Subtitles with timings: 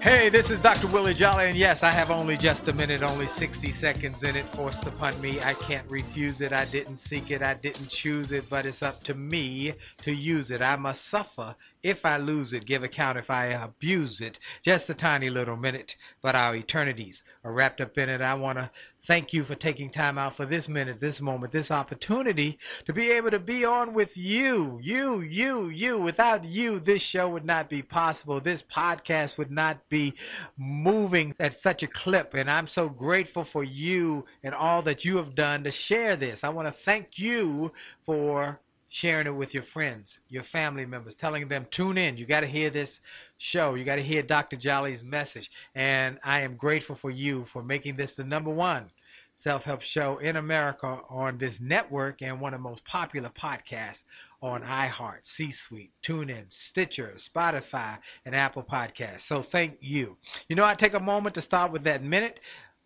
[0.00, 0.86] Hey, this is Dr.
[0.86, 4.44] Willie Jolly, and yes, I have only just a minute, only 60 seconds in it
[4.44, 5.40] forced upon me.
[5.40, 6.52] I can't refuse it.
[6.52, 7.42] I didn't seek it.
[7.42, 10.62] I didn't choose it, but it's up to me to use it.
[10.62, 14.38] I must suffer if I lose it, give account if I abuse it.
[14.62, 18.20] Just a tiny little minute, but our eternities are wrapped up in it.
[18.20, 21.70] I want to thank you for taking time out for this minute, this moment, this
[21.70, 25.98] opportunity to be able to be on with you, you, you, you.
[25.98, 28.40] Without you, this show would not be possible.
[28.40, 30.14] This podcast would not be
[30.56, 32.34] moving at such a clip.
[32.34, 36.44] And I'm so grateful for you and all that you have done to share this.
[36.44, 41.48] I want to thank you for sharing it with your friends, your family members, telling
[41.48, 42.16] them, tune in.
[42.16, 43.00] You got to hear this
[43.36, 43.74] show.
[43.74, 44.56] You got to hear Dr.
[44.56, 45.50] Jolly's message.
[45.74, 48.90] And I am grateful for you for making this the number one
[49.34, 54.02] self help show in America on this network and one of the most popular podcasts
[54.42, 59.20] on iHeart, C Suite, TuneIn, Stitcher, Spotify, and Apple Podcasts.
[59.20, 60.16] So thank you.
[60.48, 62.40] You know, I take a moment to start with that minute,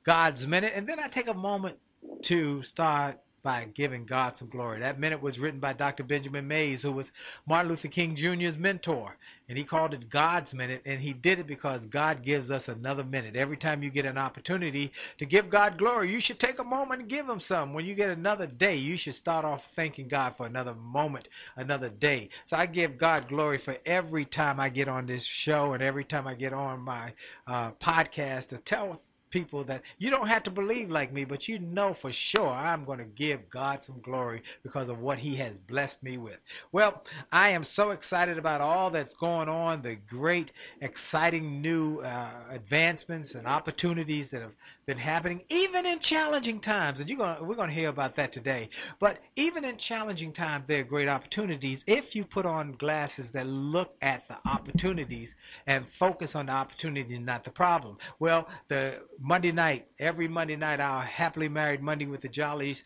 [0.04, 1.78] God's minute, and then I take a moment
[2.22, 4.80] to start by giving God some glory.
[4.80, 6.04] That minute was written by Dr.
[6.04, 7.12] Benjamin Mays, who was
[7.46, 9.16] Martin Luther King Jr.'s mentor.
[9.48, 10.82] And he called it God's minute.
[10.86, 13.36] And he did it because God gives us another minute.
[13.36, 17.02] Every time you get an opportunity to give God glory, you should take a moment
[17.02, 17.74] and give him some.
[17.74, 21.88] When you get another day, you should start off thanking God for another moment, another
[21.88, 22.30] day.
[22.46, 26.04] So I give God glory for every time I get on this show and every
[26.04, 27.12] time I get on my
[27.46, 29.00] uh, podcast to tell
[29.32, 32.84] people that you don't have to believe like me, but you know for sure I'm
[32.84, 36.40] going to give God some glory because of what He has blessed me with.
[36.70, 42.30] Well, I am so excited about all that's going on, the great, exciting new uh,
[42.50, 44.54] advancements and opportunities that have
[44.86, 47.00] been happening, even in challenging times.
[47.00, 48.68] And you're going we're going to hear about that today.
[48.98, 53.46] But even in challenging times, there are great opportunities if you put on glasses that
[53.46, 55.34] look at the opportunities
[55.66, 57.98] and focus on the opportunity and not the problem.
[58.18, 62.84] Well, the Monday night, every Monday night, our Happily Married Monday with the Jollies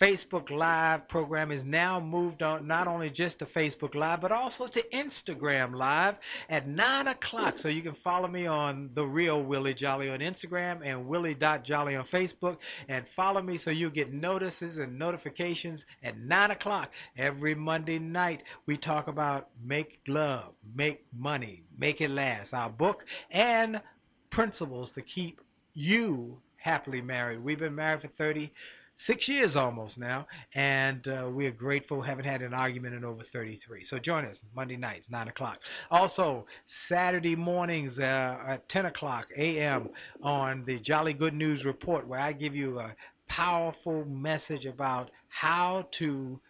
[0.00, 4.66] Facebook Live program is now moved on not only just to Facebook Live, but also
[4.66, 6.18] to Instagram Live
[6.50, 7.58] at 9 o'clock.
[7.58, 12.04] So you can follow me on The Real Willie Jolly on Instagram and Willie.Jolly on
[12.04, 12.58] Facebook.
[12.88, 18.42] And follow me so you'll get notices and notifications at 9 o'clock every Monday night.
[18.66, 23.80] We talk about make love, make money, make it last, our book, and
[24.28, 25.40] principles to keep
[25.72, 27.42] you happily married.
[27.42, 28.52] We've been married for 30
[28.96, 32.02] six years almost now, and uh, we are grateful.
[32.02, 33.84] Haven't had an argument in over 33.
[33.84, 35.60] So join us Monday nights, 9 o'clock.
[35.90, 39.90] Also, Saturday mornings uh, at 10 o'clock a.m.
[40.22, 42.96] on the Jolly Good News Report, where I give you a
[43.28, 46.40] powerful message about how to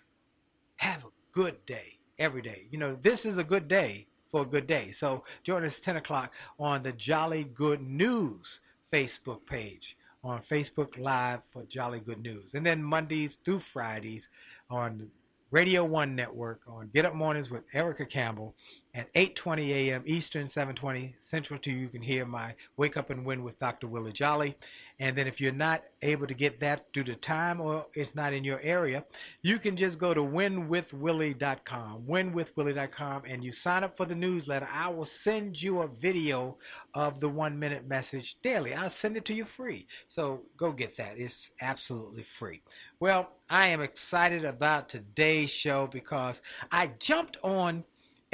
[0.76, 2.68] have a good day every day.
[2.70, 4.90] You know, this is a good day for a good day.
[4.92, 8.60] So join us 10 o'clock on the Jolly Good News
[8.92, 9.95] Facebook page
[10.26, 12.54] on Facebook Live for Jolly Good News.
[12.54, 14.28] And then Mondays through Fridays
[14.68, 15.08] on
[15.52, 18.56] Radio One Network on Get Up Mornings with Erica Campbell
[18.96, 20.02] at 8:20 a.m.
[20.06, 21.60] Eastern, 7:20 Central.
[21.60, 23.86] To you can hear my Wake Up and Win with Dr.
[23.86, 24.56] Willie Jolly.
[24.98, 28.32] And then if you're not able to get that due to time or it's not
[28.32, 29.04] in your area,
[29.42, 34.66] you can just go to winwithwillie.com, winwithwillie.com, and you sign up for the newsletter.
[34.72, 36.56] I will send you a video
[36.94, 38.72] of the one minute message daily.
[38.72, 39.86] I'll send it to you free.
[40.06, 41.18] So go get that.
[41.18, 42.62] It's absolutely free.
[42.98, 46.40] Well, I am excited about today's show because
[46.72, 47.84] I jumped on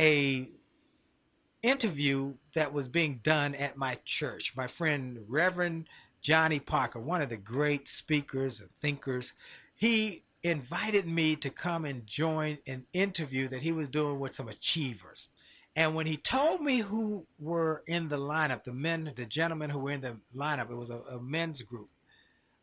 [0.03, 0.49] a
[1.63, 4.53] interview that was being done at my church.
[4.57, 5.87] My friend Reverend
[6.21, 9.33] Johnny Parker, one of the great speakers and thinkers,
[9.77, 14.49] he invited me to come and join an interview that he was doing with some
[14.49, 15.29] achievers.
[15.77, 19.79] And when he told me who were in the lineup, the men, the gentlemen who
[19.79, 21.89] were in the lineup, it was a, a men's group.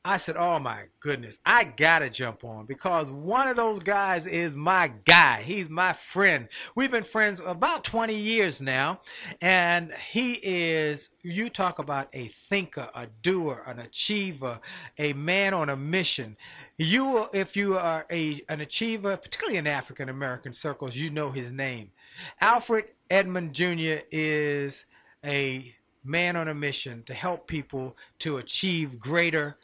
[0.05, 4.55] I said, Oh my goodness, I gotta jump on because one of those guys is
[4.55, 5.41] my guy.
[5.41, 6.47] He's my friend.
[6.73, 9.01] We've been friends about 20 years now,
[9.41, 14.61] and he is, you talk about a thinker, a doer, an achiever,
[14.97, 16.37] a man on a mission.
[16.77, 21.51] You, if you are a, an achiever, particularly in African American circles, you know his
[21.51, 21.91] name.
[22.39, 23.99] Alfred Edmond Jr.
[24.11, 24.85] is
[25.25, 25.75] a
[26.05, 29.57] man on a mission to help people to achieve greater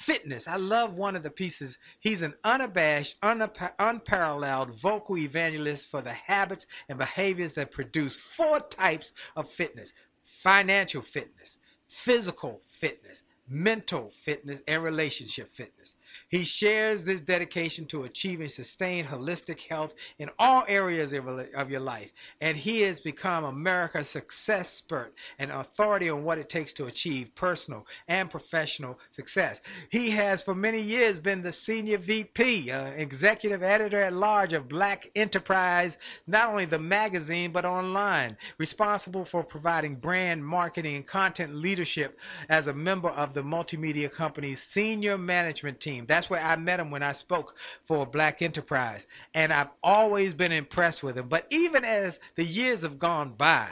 [0.00, 0.48] fitness.
[0.48, 1.76] I love one of the pieces.
[1.98, 8.60] He's an unabashed, unap- unparalleled vocal evangelist for the habits and behaviors that produce four
[8.60, 9.92] types of fitness
[10.22, 15.96] financial fitness, physical fitness, mental fitness, and relationship fitness.
[16.30, 22.12] He shares this dedication to achieving sustained holistic health in all areas of your life.
[22.40, 27.34] And he has become America's success expert and authority on what it takes to achieve
[27.34, 29.60] personal and professional success.
[29.90, 34.68] He has for many years been the senior VP, uh, executive editor at large of
[34.68, 41.54] Black Enterprise, not only the magazine, but online, responsible for providing brand marketing and content
[41.54, 42.18] leadership
[42.48, 46.06] as a member of the multimedia company's senior management team.
[46.06, 49.06] That's where I met him when I spoke for Black Enterprise.
[49.32, 51.28] And I've always been impressed with him.
[51.28, 53.70] But even as the years have gone by,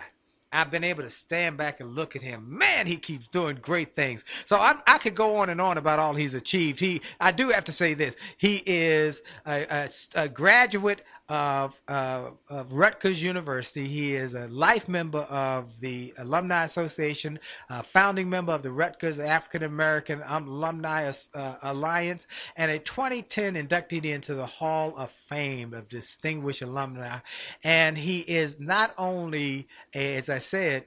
[0.51, 2.57] I've been able to stand back and look at him.
[2.57, 4.25] Man, he keeps doing great things.
[4.47, 6.81] So I, I could go on and on about all he's achieved.
[6.81, 12.31] He, I do have to say this: he is a, a, a graduate of, uh,
[12.49, 13.87] of Rutgers University.
[13.87, 17.39] He is a life member of the Alumni Association,
[17.69, 22.27] a founding member of the Rutgers African American Alumni uh, Alliance,
[22.57, 27.19] and a 2010 inductee into the Hall of Fame of Distinguished Alumni.
[27.65, 30.85] And he is not only, as I said,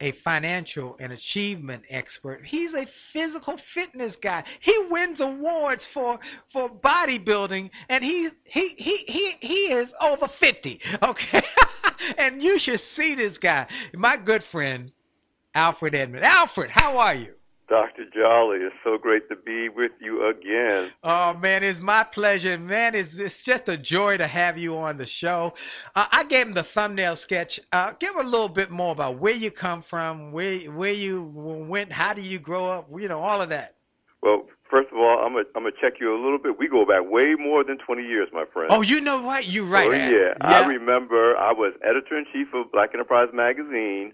[0.00, 2.46] a financial and achievement expert.
[2.46, 4.44] He's a physical fitness guy.
[4.60, 6.18] He wins awards for
[6.48, 10.80] for bodybuilding and he he he he he is over 50.
[11.02, 11.42] Okay.
[12.18, 13.66] and you should see this guy.
[13.94, 14.92] My good friend
[15.54, 16.24] Alfred Edmond.
[16.24, 17.34] Alfred, how are you?
[17.68, 18.04] Dr.
[18.14, 20.92] Jolly, it's so great to be with you again.
[21.02, 22.94] Oh man, it's my pleasure, man.
[22.94, 25.54] It's it's just a joy to have you on the show.
[25.94, 27.58] Uh, I gave him the thumbnail sketch.
[27.72, 31.92] Uh, give a little bit more about where you come from, where where you went,
[31.92, 33.76] how do you grow up, you know, all of that.
[34.22, 36.58] Well, first of all, I'm gonna I'm gonna check you a little bit.
[36.58, 38.68] We go back way more than 20 years, my friend.
[38.70, 39.48] Oh, you know what?
[39.48, 39.88] You're right.
[39.88, 40.10] Oh yeah.
[40.10, 40.34] yeah.
[40.40, 44.12] I remember I was editor in chief of Black Enterprise magazine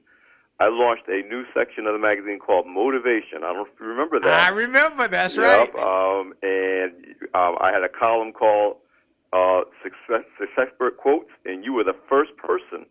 [0.61, 3.39] I launched a new section of the magazine called Motivation.
[3.39, 4.53] I don't know if you remember that.
[4.53, 5.09] I remember.
[5.09, 5.73] That's yep.
[5.75, 6.21] right.
[6.21, 6.93] Um, and
[7.35, 8.77] um, I had a column called
[9.33, 12.85] uh, Success, Success Expert Quotes, and you were the first person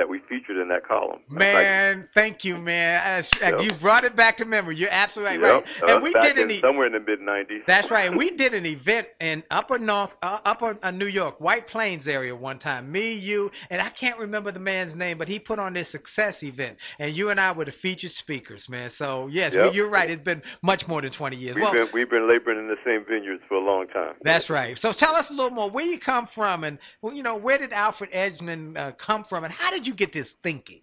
[0.00, 1.20] that we featured in that column.
[1.28, 3.22] Man, thank you, man.
[3.38, 3.60] Yep.
[3.60, 4.74] You brought it back to memory.
[4.76, 5.66] You're absolutely yep.
[5.66, 5.82] right.
[5.82, 7.66] And uh, we did an e- somewhere in the mid '90s.
[7.66, 8.08] That's right.
[8.08, 12.08] And we did an event in Upper North, uh, Upper uh, New York, White Plains
[12.08, 12.90] area one time.
[12.90, 16.42] Me, you, and I can't remember the man's name, but he put on this success
[16.42, 18.88] event, and you and I were the featured speakers, man.
[18.88, 19.74] So yes, yep.
[19.74, 20.08] you're right.
[20.08, 21.56] It's been much more than 20 years.
[21.56, 24.14] We've, well, been, we've been laboring in the same vineyards for a long time.
[24.22, 24.78] That's right.
[24.78, 27.58] So tell us a little more where you come from, and well, you know where
[27.58, 30.80] did Alfred Edmond uh, come from, and how did you you get this thinking?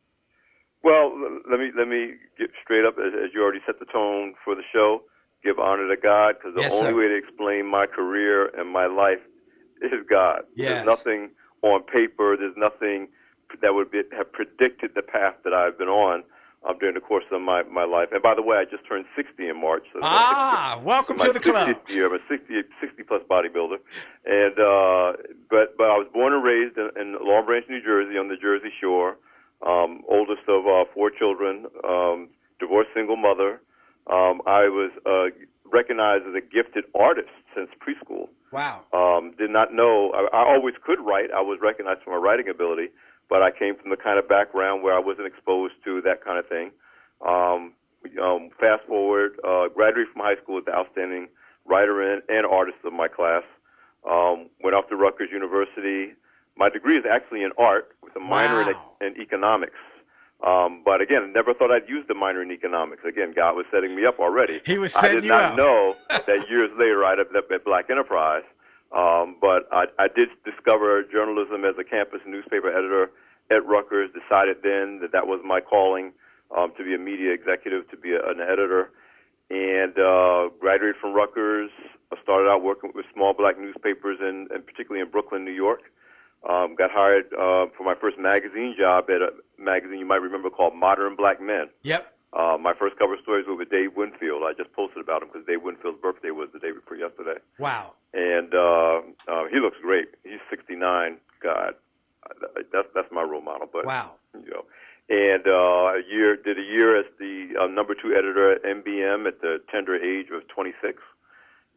[0.84, 1.12] Well,
[1.50, 4.54] let me let me get straight up as, as you already set the tone for
[4.56, 5.04] the show.
[5.44, 6.98] give honor to God because the Yes, only sir.
[6.98, 9.22] way to explain my career and my life
[9.82, 10.42] is God.
[10.56, 10.70] Yes.
[10.70, 11.30] There's nothing
[11.62, 12.36] on paper.
[12.36, 13.08] There's nothing
[13.62, 16.24] that would be, have predicted the path that I've been on
[16.68, 18.10] um, during the course of my, my life.
[18.12, 19.84] And by the way, I just turned 60 in March.
[19.94, 21.68] So Ah, welcome my to the club.
[21.70, 22.08] 60th year.
[22.08, 23.78] I'm a 60, 60 plus bodybuilder,
[24.26, 25.14] and uh,
[25.50, 28.36] but but I was born and raised in, in Long Branch, New Jersey, on the
[28.38, 29.18] Jersey Shore.
[29.66, 33.60] Um, oldest of uh, four children, um, divorced single mother.
[34.06, 35.34] Um, I was uh,
[35.66, 38.30] recognized as a gifted artist since preschool.
[38.52, 38.82] Wow.
[38.94, 41.32] Um, did not know I, I always could write.
[41.36, 42.90] I was recognized for my writing ability,
[43.30, 46.38] but I came from the kind of background where I wasn't exposed to that kind
[46.40, 46.72] of thing.
[47.26, 47.74] Um,
[48.22, 51.28] um, fast forward, uh, graduated from high school with the outstanding
[51.66, 53.44] writer and, and artist of my class.
[54.10, 56.14] Um, went off to Rutgers University.
[56.56, 58.92] My degree is actually in art with a minor Wow.
[59.02, 59.74] in, in economics.
[60.46, 63.02] Um, but again, never thought I'd use the minor in economics.
[63.08, 64.62] Again, God was setting me up already.
[64.66, 65.58] He was setting I did not up.
[65.58, 68.44] know that years later I'd have left at Black Enterprise.
[68.96, 73.12] Um, but I, I did discover journalism as a campus newspaper editor
[73.52, 74.10] at Rutgers.
[74.12, 76.14] Decided then that that was my calling
[76.56, 78.92] um, to be a media executive, to be a, an editor,
[79.50, 81.70] and uh, graduated from Rutgers.
[82.12, 85.82] I started out working with small black newspapers, in, and particularly in Brooklyn, New York.
[86.48, 90.50] Um, got hired uh, for my first magazine job at a magazine you might remember
[90.50, 91.68] called Modern Black Men.
[91.82, 92.14] Yep.
[92.38, 94.44] Uh, my first cover stories were with Dave Winfield.
[94.46, 97.94] I just posted about him because Dave Winfield's birthday was the day before yesterday, Wow.
[98.14, 100.10] and uh, uh, he looks great.
[100.24, 101.18] He's 69.
[101.42, 101.74] God,
[102.72, 103.68] that's that's my role model.
[103.72, 104.12] But Wow.
[104.36, 104.66] you know,
[105.10, 109.28] and uh, a year did a year as the uh, number two editor at MBM
[109.28, 111.02] at the tender age of 26,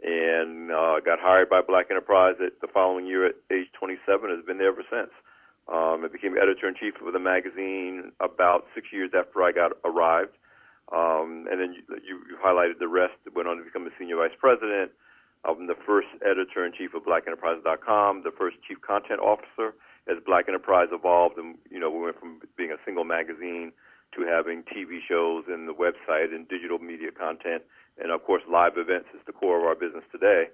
[0.05, 4.29] and uh, got hired by Black Enterprise at the following year at age 27.
[4.29, 5.11] Has been there ever since.
[5.73, 9.73] Um, I became editor in chief of the magazine about six years after I got
[9.87, 10.37] arrived.
[10.91, 13.15] Um, and then you, you, you highlighted the rest.
[13.25, 14.91] That went on to become a senior vice president.
[15.45, 19.75] I'm the first editor in chief of BlackEnterprise.com, the first chief content officer
[20.09, 23.73] as Black Enterprise evolved, and you know we went from being a single magazine
[24.17, 27.63] to having TV shows and the website and digital media content,
[28.03, 30.49] and of course live events is the core of our business today.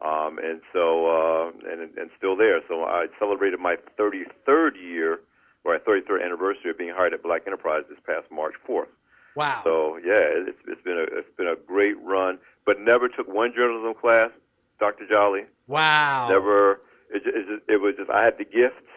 [0.00, 2.60] Um, and so uh, and and still there.
[2.68, 5.20] So I celebrated my 33rd year,
[5.64, 8.90] or my 33rd anniversary of being hired at Black Enterprise this past March 4th.
[9.36, 9.62] Wow.
[9.64, 13.52] So yeah, it's it's been a it's been a great run, but never took one
[13.54, 14.30] journalism class,
[14.78, 15.06] Dr.
[15.08, 15.42] Jolly.
[15.66, 16.28] wow.
[16.28, 16.80] Never.
[17.14, 18.88] It, it, it was just I had the gifts,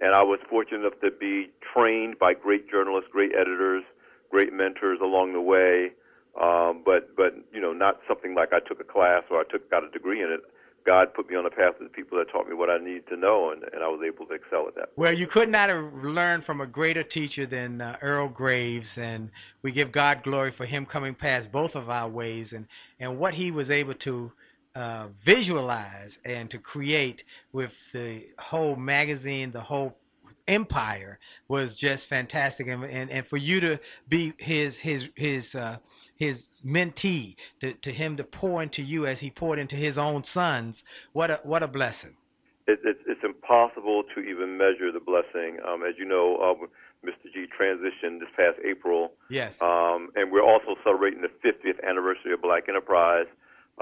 [0.00, 3.82] and I was fortunate enough to be trained by great journalists, great editors,
[4.30, 5.92] great mentors along the way.
[6.40, 9.70] Um, but but you know, not something like I took a class or I took
[9.70, 10.40] got a degree in it.
[10.88, 13.06] God put me on the path of the people that taught me what I needed
[13.08, 14.88] to know, and, and I was able to excel at that.
[14.96, 19.30] Well, you could not have learned from a greater teacher than uh, Earl Graves, and
[19.60, 22.66] we give God glory for him coming past both of our ways and,
[22.98, 24.32] and what he was able to
[24.74, 29.98] uh, visualize and to create with the whole magazine, the whole
[30.48, 33.78] empire was just fantastic and, and and for you to
[34.08, 35.76] be his his his uh
[36.16, 40.24] his mentee to, to him to pour into you as he poured into his own
[40.24, 42.16] sons what a what a blessing
[42.68, 45.56] it, it, it's impossible to even measure the blessing.
[45.66, 46.66] Um, as you know, uh,
[47.04, 47.32] Mr.
[47.32, 52.42] G transitioned this past April, yes um, and we're also celebrating the 50th anniversary of
[52.42, 53.26] Black Enterprise.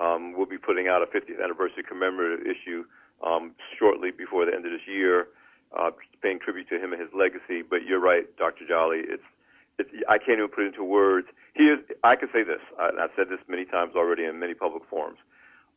[0.01, 2.85] Um, we'll be putting out a 50th anniversary commemorative issue
[3.25, 5.29] um, shortly before the end of this year,
[5.79, 5.91] uh,
[6.23, 7.63] paying tribute to him and his legacy.
[7.69, 8.67] But you're right, Dr.
[8.67, 9.03] Jolly.
[9.05, 9.23] It's,
[9.79, 11.29] it's I can't even put it into words.
[11.55, 11.79] He is.
[12.05, 12.61] I can say this.
[12.79, 15.19] I, I've said this many times already in many public forums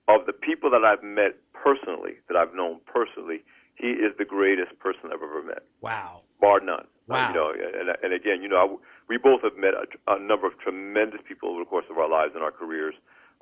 [0.07, 3.43] of the people that I've met personally, that I've known personally,
[3.75, 6.79] he is the greatest person I've ever met, wow bar none.
[6.81, 7.27] Uh, Wow.
[7.29, 8.75] you know, and, and again, you know, I,
[9.07, 12.07] we both have met a, a number of tremendous people over the course of our
[12.07, 12.93] lives and our careers.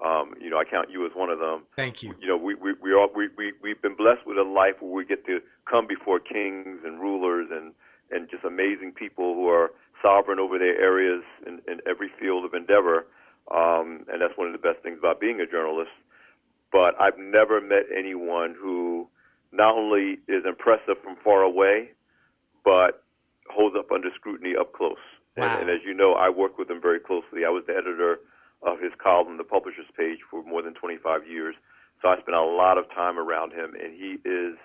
[0.05, 1.63] Um, you know, I count you as one of them.
[1.75, 4.43] thank you You know, we we we all we, we we've been blessed with a
[4.43, 5.39] life where we get to
[5.69, 7.73] come before kings and rulers and
[8.11, 12.53] and just amazing people who are sovereign over their areas in, in every field of
[12.53, 13.07] endeavor.
[13.53, 15.91] Um, and that's one of the best things about being a journalist
[16.71, 19.07] but I've never met anyone who
[19.51, 21.91] not only is impressive from far away,
[22.63, 23.03] but
[23.49, 24.97] holds up under scrutiny up close.
[25.37, 25.45] Wow.
[25.45, 27.45] And, and as you know, I work with them very closely.
[27.45, 28.19] I was the editor
[28.61, 31.55] of his column, The Publisher's Page, for more than 25 years.
[32.01, 34.57] So I spent a lot of time around him, and he is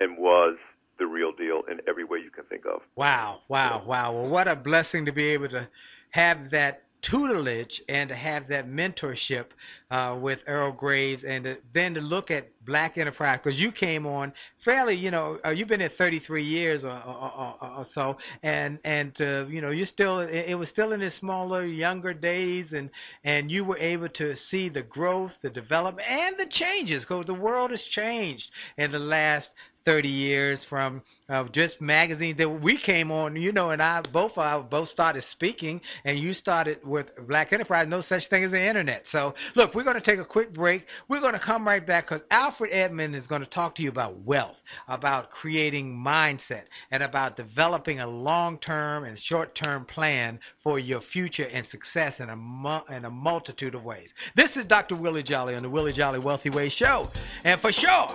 [0.00, 0.56] and was
[0.98, 2.82] the real deal in every way you can think of.
[2.96, 4.12] Wow, wow, wow.
[4.12, 5.68] Well, what a blessing to be able to
[6.10, 9.46] have that tutelage and to have that mentorship
[9.90, 14.06] uh, with Earl Graves and to, then to look at Black Enterprise because you came
[14.06, 18.16] on fairly, you know, uh, you've been there 33 years or, or, or, or so,
[18.42, 22.72] and and uh, you know you're still it, was still in its smaller, younger days,
[22.72, 22.90] and
[23.24, 27.34] and you were able to see the growth, the development, and the changes because the
[27.34, 29.54] world has changed in the last
[29.84, 34.36] 30 years from uh, just magazines that we came on, you know, and I both
[34.36, 37.86] I both started speaking, and you started with Black Enterprise.
[37.86, 39.06] No such thing as the internet.
[39.06, 40.88] So, look, we're going to take a quick break.
[41.08, 43.88] We're going to come right back because Alfred Edmond is going to talk to you
[43.88, 51.00] about wealth, about creating mindset, and about developing a long-term and short-term plan for your
[51.00, 54.14] future and success in a mu- in a multitude of ways.
[54.34, 54.96] This is Dr.
[54.96, 57.08] Willie Jolly on the Willie Jolly Wealthy Way Show,
[57.44, 58.08] and for sure,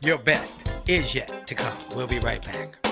[0.00, 1.76] your best is yet to come.
[1.96, 2.91] We'll be right back back.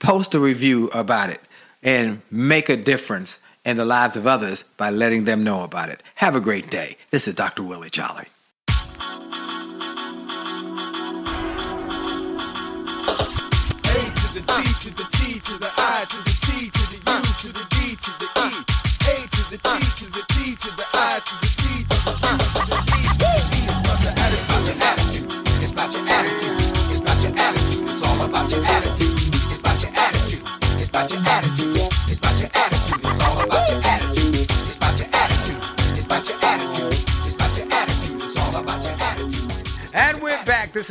[0.00, 1.40] post a review about it
[1.82, 6.02] and make a difference in the lives of others by letting them know about it.
[6.16, 6.96] Have a great day.
[7.10, 7.62] This is Dr.
[7.62, 8.26] Willie Jolly.
[14.80, 17.69] to the T to the I to the T to the U to the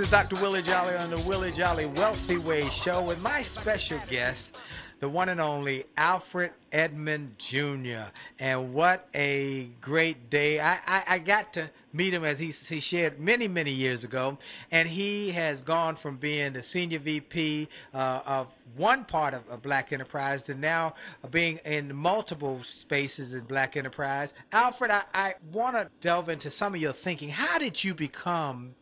[0.09, 0.41] Dr.
[0.41, 4.57] Willie Jolly on the Willie Jolly Wealthy Way Show with my special guest,
[4.99, 8.09] the one and only Alfred Edmond Jr.
[8.39, 10.59] And what a great day.
[10.59, 14.39] I, I, I got to meet him as he, he shared many, many years ago.
[14.71, 19.61] And he has gone from being the senior VP uh, of one part of, of
[19.61, 20.95] Black Enterprise to now
[21.29, 24.33] being in multiple spaces in Black Enterprise.
[24.51, 27.29] Alfred, I, I want to delve into some of your thinking.
[27.29, 28.73] How did you become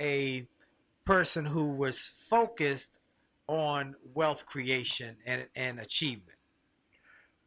[0.00, 0.46] a
[1.04, 3.00] person who was focused
[3.46, 6.38] on wealth creation and, and achievement?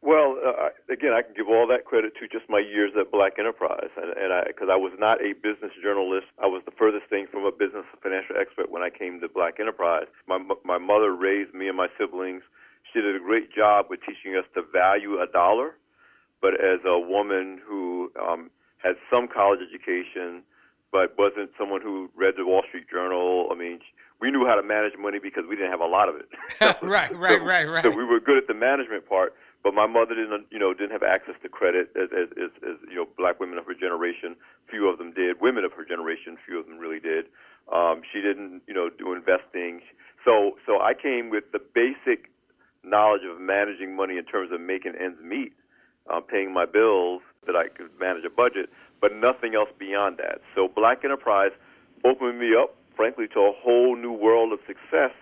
[0.04, 3.38] Well, uh, again, I can give all that credit to just my years at Black
[3.38, 6.26] Enterprise, and, and I because I was not a business journalist.
[6.36, 9.56] I was the furthest thing from a business financial expert when I came to Black
[9.58, 10.04] Enterprise.
[10.28, 12.42] My my mother raised me and my siblings.
[12.92, 15.80] She did a great job with teaching us to value a dollar,
[16.42, 18.50] but as a woman who um,
[18.84, 20.44] had some college education,
[20.94, 23.48] but wasn't someone who read the Wall Street Journal.
[23.50, 23.80] I mean,
[24.20, 26.28] we knew how to manage money because we didn't have a lot of it.
[26.82, 27.82] right, right, so, right, right.
[27.82, 30.92] So we were good at the management part, but my mother didn't, you know, didn't
[30.92, 34.36] have access to credit as, as, as, as you know, black women of her generation.
[34.70, 35.40] Few of them did.
[35.40, 37.26] Women of her generation, few of them really did.
[37.74, 39.80] Um, she didn't, you know, do investing.
[40.24, 42.30] So, so I came with the basic
[42.84, 45.54] knowledge of managing money in terms of making ends meet.
[46.10, 48.70] uh, paying my bills, that I could manage a budget,
[49.04, 50.40] but nothing else beyond that.
[50.54, 51.52] So Black Enterprise
[52.06, 55.12] opened me up, frankly, to a whole new world of success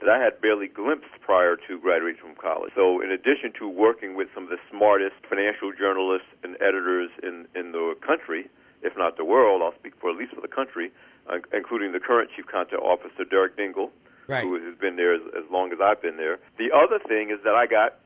[0.00, 2.72] that I had barely glimpsed prior to graduating from college.
[2.74, 7.46] So, in addition to working with some of the smartest financial journalists and editors in,
[7.54, 8.50] in the country,
[8.82, 10.90] if not the world, I'll speak for at least for the country,
[11.30, 13.92] uh, including the current chief content officer, Derek Dingle,
[14.26, 14.42] Right.
[14.42, 16.38] who has been there as, as long as I've been there.
[16.58, 18.00] The other thing is that I got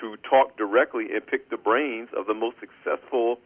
[0.00, 3.40] to talk directly and pick the brains of the most successful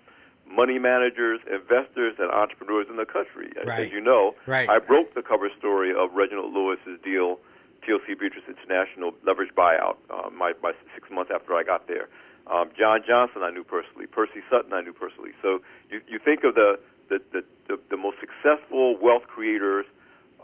[0.51, 3.53] money managers, investors, and entrepreneurs in the country.
[3.61, 3.81] As- Right.
[3.87, 4.69] As you know, Right.
[4.69, 7.39] I broke the cover story of Reginald Lewis's deal,
[7.83, 12.09] TLC Beatrice International leverage buyout, uh, my, my six months after I got there.
[12.47, 14.07] Um, John Johnson, I knew personally.
[14.07, 15.33] Percy Sutton, I knew personally.
[15.43, 19.85] So you, you think of the, the, the, the, the most successful wealth creators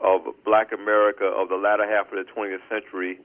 [0.03, 3.19] of Black America of the latter half of the 20th century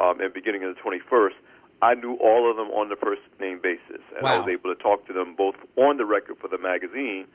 [0.00, 1.34] um, and beginning of the 21st.
[1.82, 4.80] I knew all of them on the first name basis, and I was able to
[4.80, 7.26] talk to them both on the record for the magazine,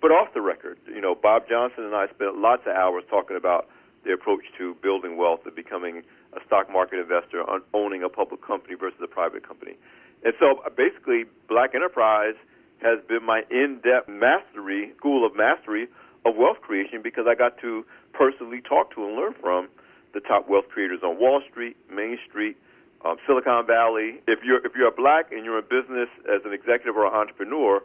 [0.00, 0.78] but off the record.
[0.86, 3.68] You know, Bob Johnson and I spent lots of hours talking about
[4.04, 8.40] their approach to building wealth and becoming a stock market investor, on owning a public
[8.42, 9.76] company versus a private company.
[10.24, 12.34] And so, basically, Black Enterprise
[12.82, 15.88] has been my in-depth mastery, school of mastery
[16.24, 19.68] of wealth creation because I got to personally talk to and learn from
[20.14, 22.56] the top wealth creators on Wall Street, Main Street,
[23.04, 24.20] um, Silicon Valley.
[24.26, 27.82] If you're if you're black and you're in business as an executive or an entrepreneur,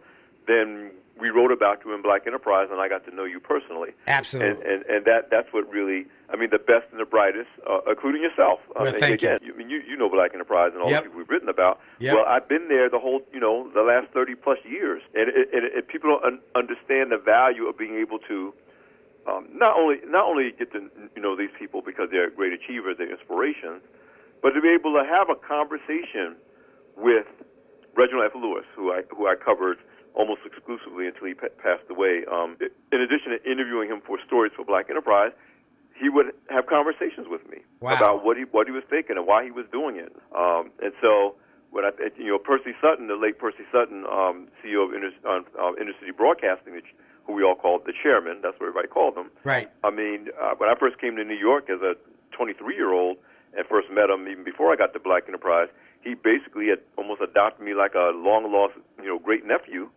[0.47, 3.89] then we wrote about you in Black Enterprise, and I got to know you personally.
[4.07, 4.49] Absolutely.
[4.49, 7.79] And and, and that that's what really I mean the best and the brightest, uh,
[7.87, 8.59] including yourself.
[8.75, 9.29] Well, thank you.
[9.29, 9.53] again, you.
[9.53, 11.03] I mean you you know Black Enterprise and all Yep.
[11.03, 11.79] the people we've written about.
[11.99, 12.15] Yep.
[12.15, 15.49] Well, I've been there the whole you know the last thirty plus years, and, it,
[15.53, 18.53] and, and people don't un- understand the value of being able to
[19.27, 22.97] um, not only not only get to you know these people because they're great achievers,
[22.97, 23.81] they're inspirations,
[24.43, 26.35] but to be able to have a conversation
[26.97, 27.25] with
[27.95, 28.35] Reginald F.
[28.35, 29.77] Lewis, who I who I covered
[30.13, 32.21] almost exclusively until he pa- passed away.
[32.29, 32.57] Um,
[32.91, 35.31] in addition to interviewing him for stories for Black Enterprise,
[35.99, 37.95] he would have conversations with me Wow.
[37.97, 40.13] about what he what he was thinking and why he was doing it.
[40.35, 41.35] Um, and so
[41.71, 45.71] when I you know Percy Sutton, the late Percy Sutton, um, CEO of Inter, uh,
[45.81, 46.91] Intercity Broadcasting, which,
[47.25, 49.31] who we all called the chairman, that's what everybody called him.
[49.43, 49.69] Right.
[49.83, 51.93] I mean, uh, when I first came to New York as a
[52.35, 53.17] 23 year old
[53.55, 55.69] and first met him, even before I got to Black Enterprise,
[56.01, 59.89] he basically had almost adopted me like a long lost, you know, great nephew,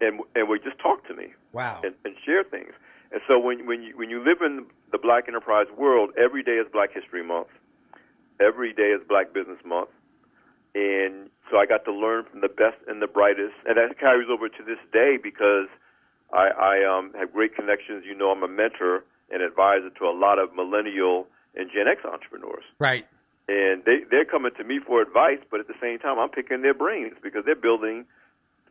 [0.00, 1.80] and and would just talk to me Wow.
[1.84, 2.72] and, and share things.
[3.12, 6.56] And so when when you when you live in the Black Enterprise world, every day
[6.62, 7.48] is Black History Month,
[8.40, 9.90] every day is Black Business Month,
[10.74, 14.28] and so I got to learn from the best and the brightest, and that carries
[14.30, 15.66] over to this day because
[16.32, 18.04] I, I um, have great connections.
[18.06, 22.04] You know, I'm a mentor and advisor to a lot of millennial and Gen X
[22.04, 23.06] entrepreneurs Right.
[23.48, 26.62] and they they're coming to me for advice, but at the same time, I'm picking
[26.62, 28.04] their brains because they're building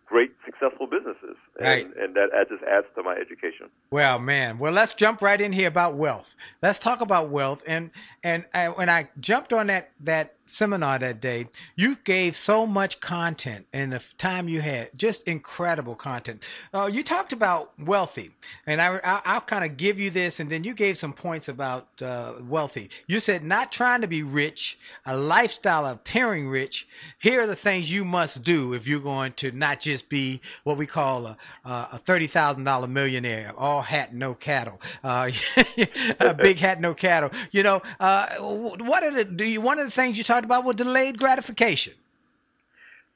[0.05, 1.85] great, successful businesses, and, Right.
[1.97, 3.69] and that, just adds to my education.
[3.91, 4.57] Well, man.
[4.57, 6.33] Well, let's jump right in here about wealth.
[6.63, 7.61] Let's talk about wealth.
[7.67, 7.91] And
[8.23, 12.99] and I, when I jumped on that that seminar that day, you gave so much
[12.99, 16.43] content in the time you had, just incredible content.
[16.73, 18.31] Uh, you talked about wealthy,
[18.65, 21.47] and I, I I'll kind of give you this, and then you gave some points
[21.47, 22.89] about uh, wealthy.
[23.07, 26.87] You said not trying to be rich, a lifestyle of appearing rich.
[27.19, 30.77] Here are the things you must do if you're going to not just be what
[30.77, 35.29] we call a, a thirty thousand dollar millionaire, all hat no cattle, uh,
[36.19, 37.29] a big hat no cattle.
[37.51, 40.63] You know, uh, what are the do you one of the things you talked about
[40.63, 41.93] was delayed gratification.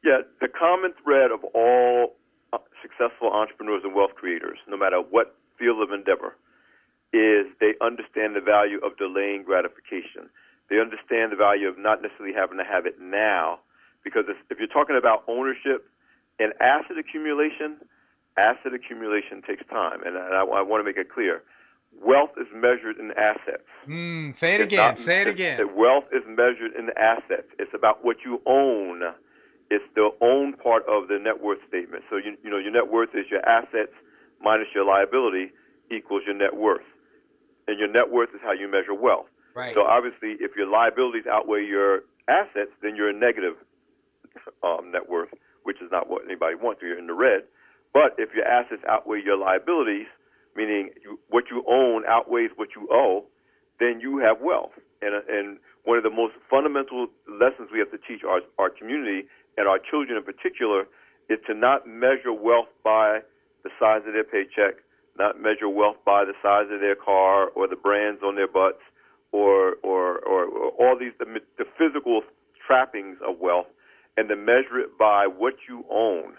[0.04, 2.16] Yeah, the common thread of all
[2.52, 6.36] uh, successful entrepreneurs and wealth creators, no matter what field of endeavor,
[7.14, 10.30] is they understand the value of delaying gratification.
[10.70, 13.60] They understand the value of not necessarily having to have it now,
[14.04, 15.88] because if you're talking about ownership
[16.40, 17.78] and asset accumulation,
[18.38, 21.44] asset accumulation takes time, and I, I want to make it clear.
[22.02, 23.64] Wealth is measured in assets.
[23.88, 24.88] Mm, say it It's again.
[24.90, 25.58] not- say it again.
[25.58, 27.48] that Wealth is measured in assets.
[27.60, 29.02] It's about what you own.
[29.70, 32.04] It's the own part of the net worth statement.
[32.10, 33.94] So you you know your net worth is your assets
[34.42, 35.52] minus your liability
[35.90, 36.84] equals your net worth,
[37.68, 39.28] and your net worth is how you measure wealth.
[39.56, 39.74] Right.
[39.74, 43.56] So obviously, if your liabilities outweigh your assets, then you're a negative
[44.64, 45.30] um, net worth,
[45.64, 46.82] which is not what anybody wants.
[46.82, 47.44] You're in the red.
[47.94, 50.08] But if your assets outweigh your liabilities,
[50.56, 53.26] meaning you, what you own outweighs what you owe,
[53.80, 54.72] then you have wealth.
[55.02, 59.28] And, and one of the most fundamental lessons we have to teach our, our community
[59.58, 60.86] and our children in particular
[61.30, 63.20] is to not measure wealth by
[63.64, 64.76] the size of their paycheck,
[65.18, 68.82] not measure wealth by the size of their car or the brands on their butts
[69.32, 71.26] or, or, or, or all these, the,
[71.58, 72.22] the physical
[72.66, 73.68] trappings of wealth.
[74.18, 76.34] and to measure it by what you own.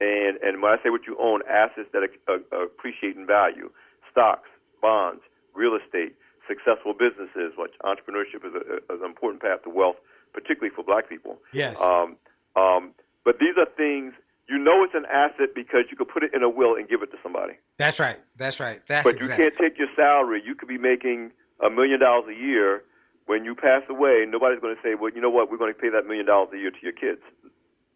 [0.00, 3.70] And and when I say what you own, assets that uh, uh, appreciate in value,
[4.10, 4.48] stocks,
[4.80, 5.22] bonds,
[5.54, 6.14] real estate,
[6.46, 9.96] successful businesses, which entrepreneurship is, a, is an important path to wealth,
[10.32, 11.38] particularly for black people.
[11.52, 11.80] Yes.
[11.80, 12.16] Um,
[12.54, 14.14] um, but these are things
[14.48, 17.02] you know it's an asset because you could put it in a will and give
[17.02, 17.54] it to somebody.
[17.76, 18.16] That's right.
[18.36, 18.80] That's right.
[18.88, 19.18] That's right.
[19.18, 20.42] But you can't take your salary.
[20.44, 21.32] You could be making
[21.64, 22.82] a million dollars a year.
[23.26, 25.50] When you pass away, nobody's going to say, "Well, you know what?
[25.50, 27.20] We're going to pay that million dollars a year to your kids."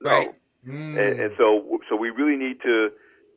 [0.03, 0.11] No.
[0.11, 0.35] Right.
[0.67, 1.37] And, and mm.
[1.37, 2.91] so, so we really need to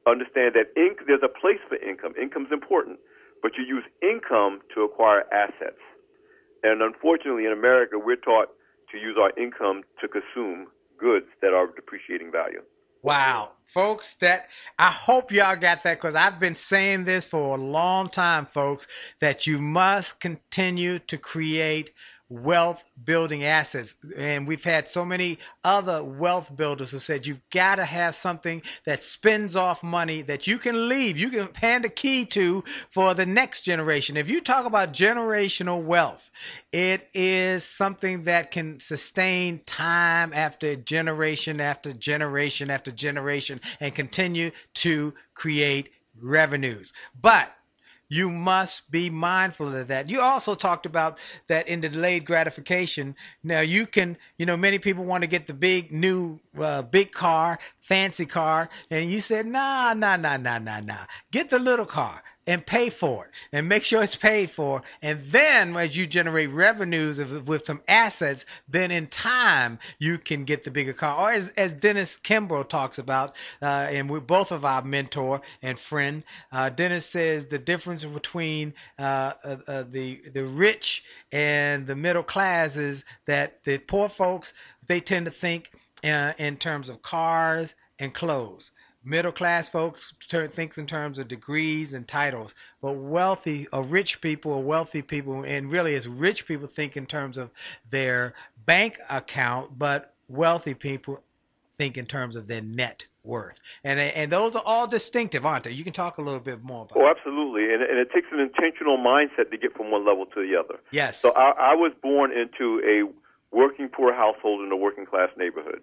[0.07, 2.13] understand that inc- there's a place for income.
[2.21, 2.99] Income's important,
[3.41, 5.81] but you use income to acquire assets.
[6.63, 8.49] And unfortunately, in America, we're taught
[8.91, 10.67] to use our income to consume
[10.99, 12.61] goods that are of depreciating value.
[13.01, 14.47] Wow, folks, that
[14.79, 18.88] I hope y'all got that because I've been saying this for a long time, folks,
[19.19, 21.91] that you must continue to create
[22.29, 23.95] wealth building assets.
[24.17, 28.61] And we've had so many other wealth builders who said you've got to have something
[28.85, 33.13] that spins off money that you can leave, you can hand a key to for
[33.13, 34.17] the next generation.
[34.17, 36.31] If you talk about generational wealth,
[36.71, 44.51] it is something that can sustain time after generation after generation after generation and continue
[44.75, 45.89] to create
[46.21, 46.93] revenues.
[47.19, 47.55] But
[48.09, 50.09] you must be mindful of that.
[50.09, 53.15] You also talked about that in the delayed gratification.
[53.43, 57.11] Now you can, you know, many people want to get the big new, uh, big
[57.11, 61.05] car, fancy car, and you said, nah, nah, nah, nah, nah, nah.
[61.31, 64.81] Get the little car and pay for it and make sure it's paid for.
[65.01, 70.63] And then as you generate revenues with some assets, then in time you can get
[70.63, 71.17] the bigger car.
[71.17, 75.79] Or as, as Dennis Kimbro talks about, uh, and we're both of our mentor and
[75.79, 81.95] friend, uh, Dennis says the difference between uh, uh, uh, the the rich and the
[81.95, 84.53] middle class is that the poor folks
[84.88, 85.71] they tend to think
[86.03, 88.71] uh, in terms of cars and clothes
[89.05, 94.19] middle class folks ter- thinks in terms of degrees and titles but wealthy or rich
[94.19, 97.51] people or wealthy people and really as rich people think in terms of
[97.89, 98.33] their
[98.65, 101.21] bank account but wealthy people
[101.77, 105.71] think in terms of their net worth and and those are all distinctive aren't they
[105.71, 107.73] you can talk a little bit more about Oh, absolutely.
[107.73, 110.79] And, and it takes an intentional mindset to get from one level to the other.
[110.91, 113.03] yes So I, I was born into a
[113.55, 115.81] working poor household in a working class neighborhood.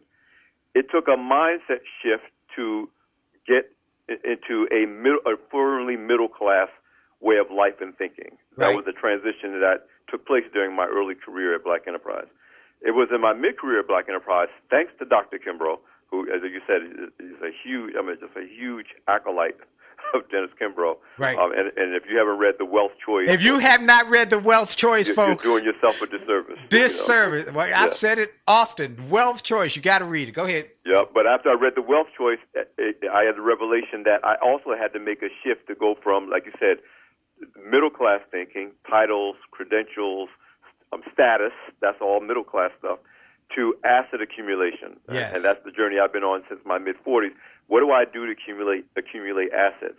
[0.74, 2.24] It took a mindset shift
[2.56, 2.88] to
[3.46, 3.70] get
[4.24, 6.68] into a, middle, a firmly middle class
[7.20, 8.36] way of life and thinking.
[8.58, 8.76] That Right.
[8.76, 12.26] was the transition that took place during my early career at Black Enterprise.
[12.82, 15.38] It was in my mid career at Black Enterprise, thanks to Dr.
[15.38, 15.78] Kimbro,
[16.10, 19.56] who, as you said, is, is a huge, I mean, just a huge acolyte
[20.14, 20.96] of Dennis Kimbro.
[21.18, 21.36] Right.
[21.38, 24.30] Um, and, and if you haven't read The Wealth Choice, if you have not read
[24.30, 26.56] the wealth choice you're, folks you're doing yourself a disservice.
[26.58, 26.68] you know.
[26.86, 27.92] disservice well, i've Yeah.
[27.92, 31.48] said it often wealth choice you got to read it go ahead Yeah, but after
[31.50, 34.92] I read The Wealth Choice, it, it, I had the revelation that I also had
[34.94, 36.78] to make a shift to go from, like you said,
[37.70, 40.28] middle class thinking, titles, credentials,
[40.92, 42.98] um, status, that's all middle class stuff,
[43.54, 44.96] to asset accumulation.
[45.10, 45.34] Yes.
[45.34, 47.30] And that's the journey I've been on since my mid 40s.
[47.68, 49.98] What do I do to accumulate accumulate assets?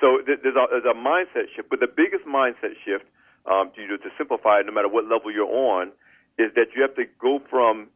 [0.00, 3.04] So th- there's a, there's a mindset shift, but the biggest mindset shift,
[3.50, 5.92] um, to, to simplify it, no matter what level you're on,
[6.38, 7.88] is that you have to go from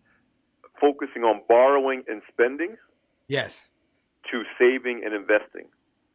[0.81, 2.77] focusing on borrowing and spending
[3.27, 3.68] yes
[4.31, 5.66] to saving and investing.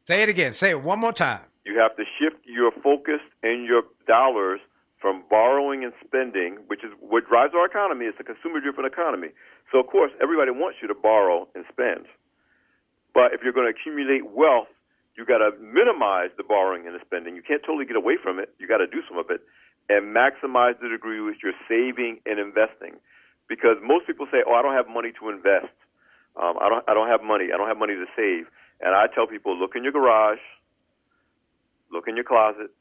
[0.08, 3.66] say it again say it one more time You have to shift your focus and
[3.66, 4.62] your dollars
[5.04, 8.08] from borrowing and spending, which is what drives our economy.
[8.08, 9.36] It's a consumer-driven economy.
[9.68, 12.08] So, of course, everybody wants you to borrow and spend.
[13.13, 14.72] But if you're going to accumulate wealth,
[15.20, 17.36] you got to minimize the borrowing and the spending.
[17.36, 18.56] You can't totally get away from it.
[18.63, 19.44] You got to do some of it
[19.92, 22.96] and maximize the degree which you're saving and investing.
[23.52, 25.76] Because most people say, "Oh, I don't have money to invest.
[26.39, 26.82] Um, I don't.
[26.88, 27.52] I don't have money.
[27.54, 28.48] I don't have money to save."
[28.80, 30.42] And I tell people, look in your garage,
[31.92, 32.72] look in your closet,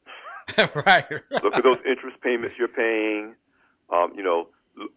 [0.75, 1.05] right
[1.43, 3.35] look at those interest payments you're paying.
[3.91, 4.47] Um, you know,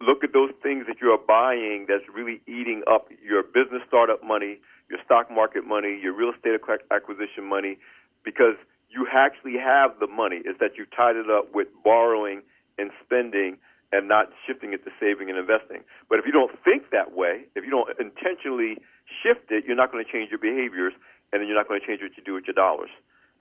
[0.01, 4.23] look at those things that you are buying that's really eating up your business startup
[4.23, 6.59] money, your stock market money, your real estate
[6.91, 7.77] acquisition money,
[8.23, 8.55] because
[8.89, 10.41] you actually have the money.
[10.45, 12.41] It's that you tied it up with borrowing
[12.77, 13.57] and spending
[13.91, 15.83] and not shifting it to saving and investing.
[16.09, 18.77] But if you don't think that way, if you don't intentionally
[19.23, 20.93] shift it, you're not going to change your behaviors,
[21.31, 22.89] and then you're not going to change what you do with your dollars.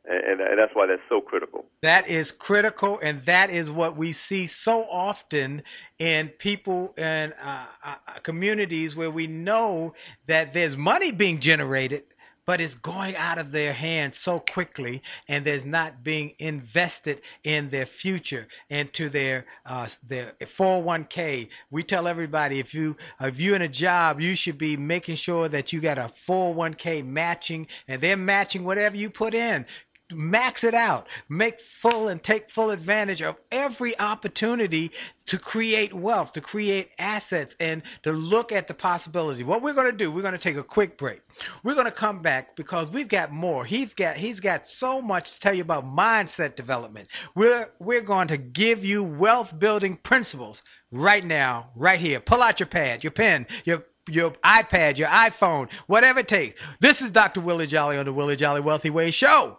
[0.08, 1.66] And, and, and that's why that's so critical.
[1.82, 5.62] That is critical, and that is what we see so often
[5.98, 9.94] in people and uh, uh, communities where we know
[10.26, 12.04] that there's money being generated,
[12.46, 17.70] but it's going out of their hands so quickly, and there's not being invested in
[17.70, 21.48] their future, into their uh, their 401k.
[21.70, 25.48] We tell everybody if you if you're in a job, you should be making sure
[25.48, 29.66] that you got a 401k matching, and they're matching whatever you put in
[30.12, 34.90] max it out make full and take full advantage of every opportunity
[35.26, 39.90] to create wealth to create assets and to look at the possibility what we're going
[39.90, 41.22] to do we're going to take a quick break
[41.64, 45.32] we're going to come back because we've got more he's got he's got so much
[45.32, 50.62] to tell you about mindset development we're we're going to give you wealth building principles
[50.92, 55.68] right now right here pull out your pad your pen your your iPad, your iPhone,
[55.88, 56.60] whatever it takes.
[56.78, 57.40] This is Dr.
[57.40, 59.58] Willie Jolly on the Willie Jolly Wealthy Way Show.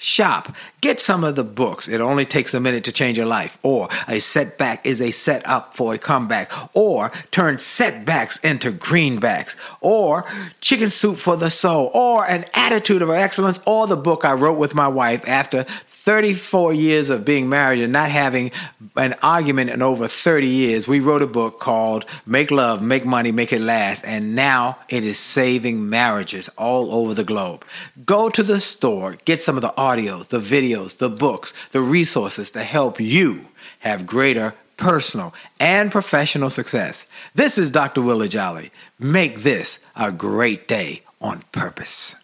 [0.00, 0.54] shop.
[0.80, 1.86] Get some of the books.
[1.86, 3.58] It only takes a minute to change your life.
[3.62, 6.50] Or a setback is a setup for a comeback.
[6.74, 9.54] Or turn setbacks into greenbacks.
[9.80, 10.24] Or
[10.60, 11.90] chicken soup for the soul.
[11.94, 13.60] Or an attitude of excellence.
[13.66, 15.66] Or the book I wrote with my wife after
[16.02, 18.50] 34 years of being married and not having
[18.96, 23.32] an argument in over 30 years, we wrote a book called Make Love, Make Money,
[23.32, 24.02] Make It Last.
[24.06, 27.66] And now it is saving marriages all over the globe.
[28.06, 32.50] Go to the store, get some of the audios, the videos, the books, the resources
[32.52, 33.48] to help you
[33.80, 37.04] have greater personal and professional success.
[37.34, 38.00] This is Dr.
[38.00, 38.72] Willie Jolly.
[38.98, 42.16] Make this a great day on purpose.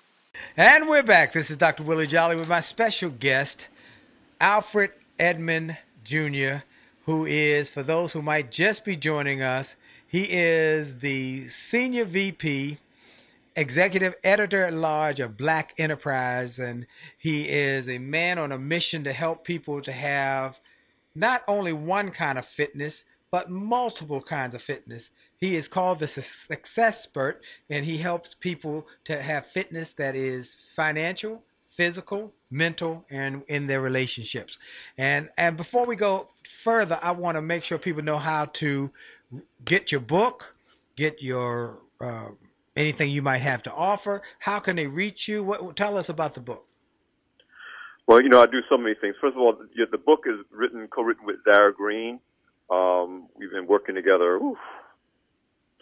[0.57, 1.33] And we're back.
[1.33, 1.83] This is Dr.
[1.83, 3.67] Willie Jolly with my special guest,
[4.41, 6.59] Alfred Edmond Jr.,
[7.05, 12.79] who is, for those who might just be joining us, he is the Senior VP,
[13.55, 19.05] Executive Editor at Large of Black Enterprise, and he is a man on a mission
[19.05, 20.61] to help people to have
[21.15, 25.11] not only one kind of fitness, but multiple kinds of fitness.
[25.39, 30.57] He is called the Success Expert, and he helps people to have fitness that is
[30.75, 31.43] financial,
[31.77, 34.59] physical, mental, and in their relationships.
[34.97, 36.29] And and before we go
[36.63, 38.91] further, I want to make sure people know how to
[39.65, 40.55] get your book,
[40.97, 42.31] get your uh,
[42.75, 44.23] anything you might have to offer.
[44.41, 45.45] How can they reach you?
[45.45, 46.65] What tell us about the book?
[48.07, 49.17] Well, you know, I do so many things.
[49.21, 52.21] First of all, the, the book is written, co-written with Zara Green.
[52.71, 54.37] Um, we've been working together.
[54.37, 54.59] Oof,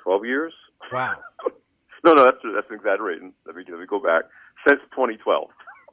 [0.05, 0.53] 12 years.
[0.93, 1.17] Wow.
[2.05, 3.33] no, no, that's that's exaggerating.
[3.47, 4.25] Let me let me go back.
[4.69, 5.49] Since 2012.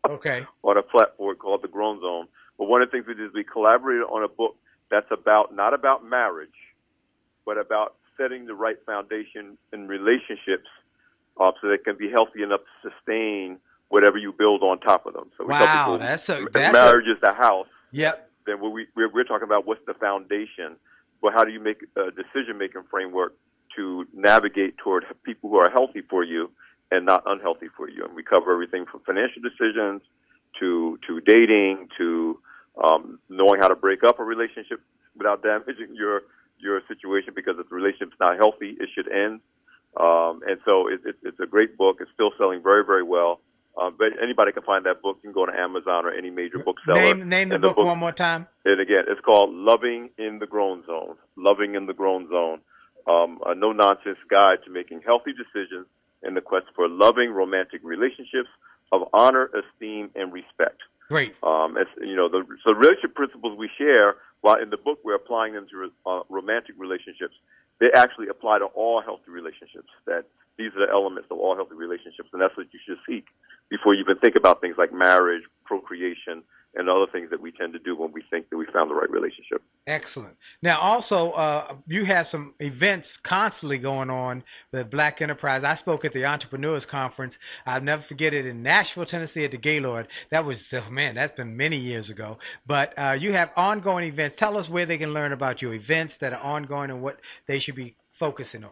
[0.09, 0.45] Okay.
[0.63, 2.27] on a platform called the Grown Zone.
[2.57, 4.55] But one of the things we did is we collaborated on a book
[4.91, 6.49] that's about not about marriage,
[7.45, 10.67] but about setting the right foundation in relationships,
[11.39, 13.57] uh, so they can be healthy enough to sustain
[13.89, 15.31] whatever you build on top of them.
[15.37, 17.67] So we wow, people, that's a that's marriage a, is the house.
[17.91, 18.29] Yep.
[18.45, 20.75] Then we we're, we're talking about what's the foundation.
[21.21, 23.35] Well, how do you make a decision making framework
[23.75, 26.51] to navigate toward people who are healthy for you
[26.91, 28.03] and not unhealthy for you.
[28.05, 30.01] And we cover everything from financial decisions
[30.59, 32.39] to to dating to
[32.83, 34.81] um, knowing how to break up a relationship
[35.17, 36.21] without damaging your
[36.59, 39.39] your situation because if the relationship's not healthy, it should end.
[39.99, 41.97] Um, and so it, it, it's a great book.
[41.99, 43.39] It's still selling very very well.
[43.81, 45.17] Um, but anybody can find that book.
[45.23, 46.95] You can go to Amazon or any major bookseller.
[46.95, 48.47] Name, name the, And book, one more time.
[48.65, 51.15] and again, it's called Loving in the Grown Zone.
[51.37, 52.59] Loving in the Grown Zone.
[53.07, 55.87] Um, a no nonsense guide to making healthy decisions
[56.23, 58.49] in the quest for loving romantic relationships
[58.91, 60.77] of honor, esteem, and respect.
[61.09, 61.35] Great.
[61.43, 64.99] Um, it's, you know, the, so the relationship principles we share, while in the book
[65.03, 67.35] we're applying them to uh, romantic relationships,
[67.79, 69.89] they actually apply to all healthy relationships.
[70.05, 70.25] That
[70.57, 73.25] these are the elements of all healthy relationships, and that's what you should seek
[73.69, 76.43] before you even think about things like marriage, procreation,
[76.75, 78.95] and other things that we tend to do when we think that we found the
[78.95, 79.61] right relationship.
[79.87, 80.37] Excellent.
[80.61, 85.63] Now, also, uh, you have some events constantly going on with Black Enterprise.
[85.63, 87.37] I spoke at the Entrepreneurs Conference.
[87.65, 90.07] I'll never forget it in Nashville, Tennessee, at the Gaylord.
[90.29, 92.37] That was, oh man, that's been many years ago.
[92.65, 94.37] But uh, you have ongoing events.
[94.37, 97.59] Tell us where they can learn about your events that are ongoing and what they
[97.59, 98.71] should be focusing on.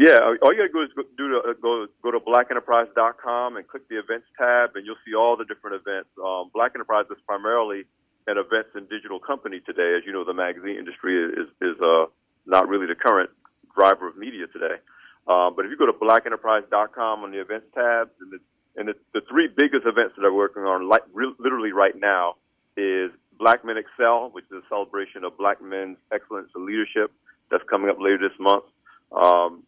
[0.00, 3.68] Yeah, all you gotta do is go, do to, uh, go go to blackenterprise.com and
[3.68, 6.08] click the events tab, and you'll see all the different events.
[6.16, 7.84] Um, Black Enterprise is primarily
[8.26, 9.92] an events and digital company today.
[10.00, 12.06] As you know, the magazine industry is is uh,
[12.46, 13.28] not really the current
[13.76, 14.80] driver of media today.
[15.28, 18.40] Um, but if you go to blackenterprise.com on the events tab, and the
[18.80, 22.36] and the, the three biggest events that are working on like, re- literally right now
[22.74, 27.12] is Black Men Excel, which is a celebration of black men's excellence in leadership.
[27.50, 28.64] That's coming up later this month.
[29.12, 29.64] Um,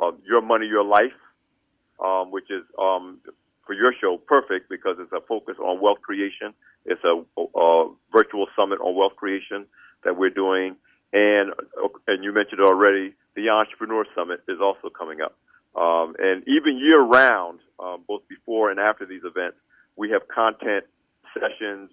[0.00, 1.18] uh, Your Money, Your Life,
[2.04, 3.18] um, which is um,
[3.66, 6.54] for your show perfect because it's a focus on wealth creation.
[6.86, 9.66] It's a, a virtual summit on wealth creation
[10.04, 10.76] that we're doing,
[11.12, 11.52] and
[12.06, 15.36] and you mentioned already the Entrepreneur Summit is also coming up.
[15.76, 19.58] Um, and even year round, um, both before and after these events,
[19.96, 20.84] we have content
[21.34, 21.90] sessions,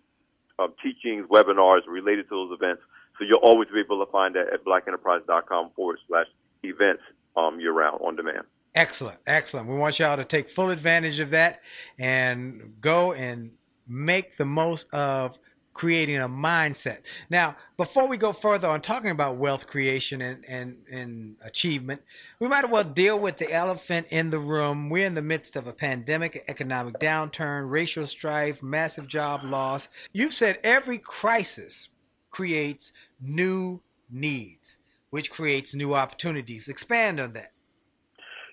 [0.57, 2.81] um, teachings, webinars related to those events.
[3.17, 6.27] So you'll always be able to find that at blackenterprise.com forward slash
[6.63, 7.03] events
[7.35, 8.43] um, year round on demand.
[8.73, 9.67] Excellent, excellent.
[9.67, 11.61] We want y'all to take full advantage of that
[11.97, 13.51] and go and
[13.87, 15.37] make the most of
[15.75, 17.01] creating a mindset.
[17.29, 22.01] Now, before we go further on talking about wealth creation and, and, and achievement,
[22.39, 24.89] we might as well deal with the elephant in the room.
[24.89, 29.89] We're in the midst of a pandemic, economic downturn, racial strife, massive job loss.
[30.13, 31.89] You've said every crisis
[32.31, 34.77] creates new needs,
[35.15, 36.67] which creates new opportunities.
[36.67, 37.53] Expand on that.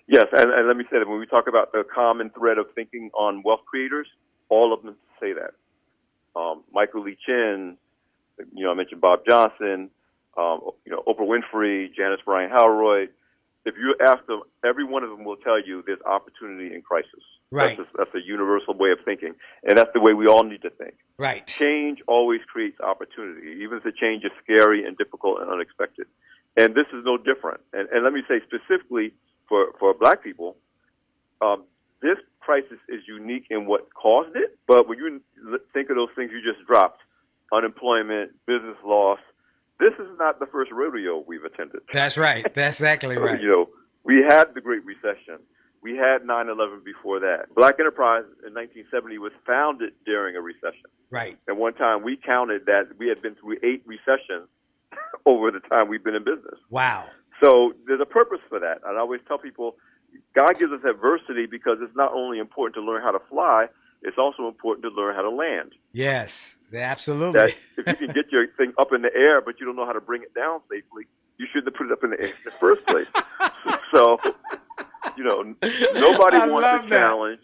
[0.07, 2.67] Yes, and, and let me say that when we talk about the common thread of
[2.73, 4.07] thinking on wealth creators,
[4.47, 5.51] all of them say that.
[6.39, 7.77] Um, Michael Lee Chin,
[8.55, 9.89] you know, I mentioned Bob Johnson,
[10.37, 13.09] um, you know, Oprah Winfrey, Janice Bryant Howroyd.
[13.65, 17.09] If you ask them, every one of them will tell you there's opportunity in crisis.
[17.51, 17.77] Right.
[17.77, 19.33] That's a, that's a universal way of thinking,
[19.67, 20.95] and that's the way we all need to think.
[21.17, 21.45] Right.
[21.45, 26.07] Change always creates opportunity, even if the change is scary and difficult and unexpected.
[26.55, 27.61] And this is no different.
[27.73, 29.13] And, and let me say specifically
[29.49, 30.57] for, for black people,
[31.41, 31.63] um,
[32.01, 34.57] this crisis is unique in what caused it.
[34.67, 35.21] But when you
[35.73, 37.01] think of those things you just dropped,
[37.51, 39.19] unemployment, business loss,
[39.79, 41.81] this is not the first rodeo we've attended.
[41.91, 42.45] That's right.
[42.53, 43.41] That's exactly right.
[43.41, 43.69] You know,
[44.03, 45.39] we had the Great Recession.
[45.81, 47.53] We had 9/11 before that.
[47.55, 50.87] Black Enterprise in 1970 was founded during a recession.
[51.09, 51.37] Right.
[51.47, 54.47] And one time we counted that we had been through eight recessions
[55.25, 56.59] over the time we've been in business.
[56.69, 57.05] Wow.
[57.41, 58.79] So there's a purpose for that.
[58.85, 59.75] And I always tell people,
[60.35, 63.67] God gives us adversity because it's not only important to learn how to fly,
[64.01, 65.73] it's also important to learn how to land.
[65.93, 66.57] Yes.
[66.73, 67.39] Absolutely.
[67.39, 69.85] That if you can get your thing up in the air, but you don't know
[69.85, 71.05] how to bring it down safely,
[71.37, 73.07] you shouldn't have put it up in the air in the first place.
[73.93, 74.17] so,
[75.17, 75.41] you know,
[75.93, 77.41] nobody I wants a challenge.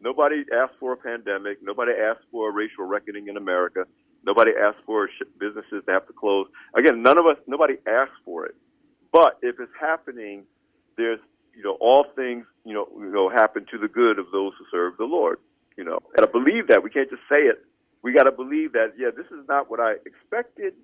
[0.00, 1.58] Nobody asked for a pandemic.
[1.62, 3.84] Nobody asked for a racial reckoning in America.
[4.24, 5.08] Nobody asked for
[5.38, 6.46] businesses to have to close.
[6.76, 8.54] Again, none of us, nobody asked for it.
[9.12, 10.44] But if it's happening,
[10.96, 11.18] there's,
[11.54, 14.64] you know, all things, you know, you know, happen to the good of those who
[14.70, 15.38] serve the Lord.
[15.76, 17.64] You know, and I believe that we can't just say it.
[18.02, 18.92] We got to believe that.
[18.98, 20.74] Yeah, this is not what I expected,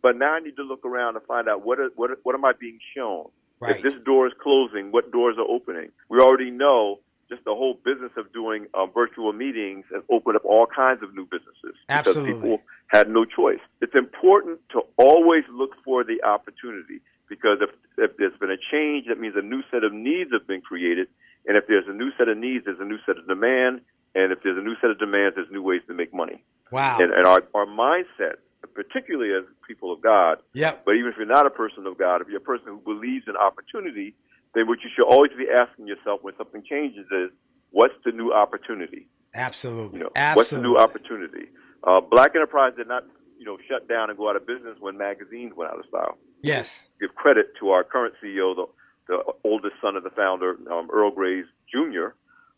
[0.00, 2.34] but now I need to look around and find out what are, what are- what
[2.34, 3.30] am I being shown.
[3.60, 3.76] Right.
[3.76, 5.90] If this door is closing, what doors are opening?
[6.08, 7.00] We already know
[7.32, 11.14] just the whole business of doing um, virtual meetings has opened up all kinds of
[11.14, 12.34] new businesses Absolutely.
[12.34, 12.58] because people
[12.88, 13.60] had no choice.
[13.80, 19.06] It's important to always look for the opportunity because if, if there's been a change,
[19.08, 21.08] that means a new set of needs have been created.
[21.46, 23.80] And if there's a new set of needs, there's a new set of demand.
[24.14, 26.44] And if there's a new set of demands, there's new ways to make money.
[26.70, 26.98] Wow.
[27.00, 28.36] And, and our, our mindset,
[28.74, 30.84] particularly as people of God, Yep.
[30.84, 33.24] but even if you're not a person of God, if you're a person who believes
[33.26, 34.14] in opportunity,
[34.54, 37.30] then what you should always be asking yourself when something changes is,
[37.70, 39.08] what's the new opportunity?
[39.34, 39.98] Absolutely.
[39.98, 40.36] You know, Absolutely.
[40.36, 41.46] what's the new opportunity?
[41.84, 43.04] Uh, Black Enterprise did not,
[43.38, 46.18] you know, shut down and go out of business when magazines went out of style.
[46.42, 46.88] Yes.
[47.00, 48.66] Give credit to our current CEO, the,
[49.08, 52.08] the oldest son of the founder, um, Earl Graves Jr.,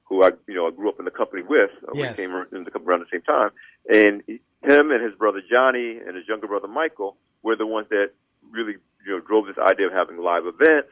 [0.07, 1.71] who I, you know, I grew up in the company with.
[1.87, 2.19] Uh, Yes.
[2.19, 3.51] We came in the company around the same time,
[3.89, 7.87] and he- him and his brother Johnny and his younger brother Michael were the ones
[7.91, 8.11] that
[8.51, 8.75] really,
[9.07, 10.89] you know, drove this idea of having live events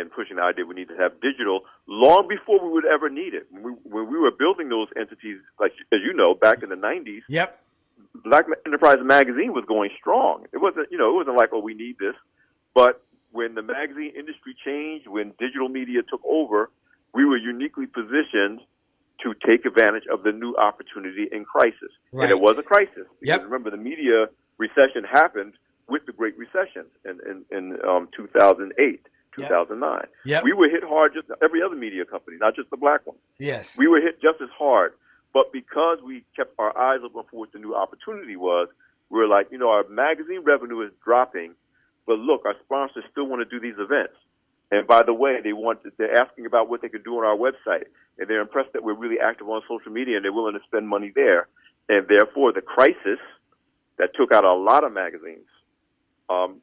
[0.00, 3.34] and pushing the idea we need to have digital long before we would ever need
[3.34, 3.46] it.
[3.50, 6.76] When we, when we were building those entities, like as you know, back in the
[6.76, 7.58] '90s, Yep.
[8.24, 10.44] Black Enterprise Magazine was going strong.
[10.52, 12.14] It wasn't, you know, it wasn't like, oh, we need this.
[12.74, 16.70] But when the magazine industry changed, when digital media took over,
[17.14, 18.60] we were uniquely positioned
[19.22, 21.92] to take advantage of the new opportunity in crisis.
[22.12, 22.24] Right.
[22.24, 23.06] And it was a crisis.
[23.22, 23.44] Yep.
[23.44, 24.26] remember, the media
[24.58, 25.54] recession happened
[25.88, 29.06] with the Great Recession in in, in um, 2008,
[29.36, 30.02] 2009.
[30.24, 30.44] Yep.
[30.44, 33.16] We were hit hard, just every other media company, not just the black one.
[33.38, 33.76] Yes.
[33.76, 34.92] We were hit just as hard,
[35.32, 38.68] but because we kept our eyes open for what the new opportunity was,
[39.10, 41.54] we were like, you know, our magazine revenue is dropping,
[42.06, 44.14] but look, our sponsors still want to do these events.
[44.70, 47.36] And by the way, they want they're asking about what they can do on our
[47.36, 47.84] website,
[48.18, 50.88] and they're impressed that we're really active on social media, and they're willing to spend
[50.88, 51.48] money there.
[51.90, 53.20] And therefore, the crisis
[53.98, 55.44] that took out a lot of magazines
[56.30, 56.62] um,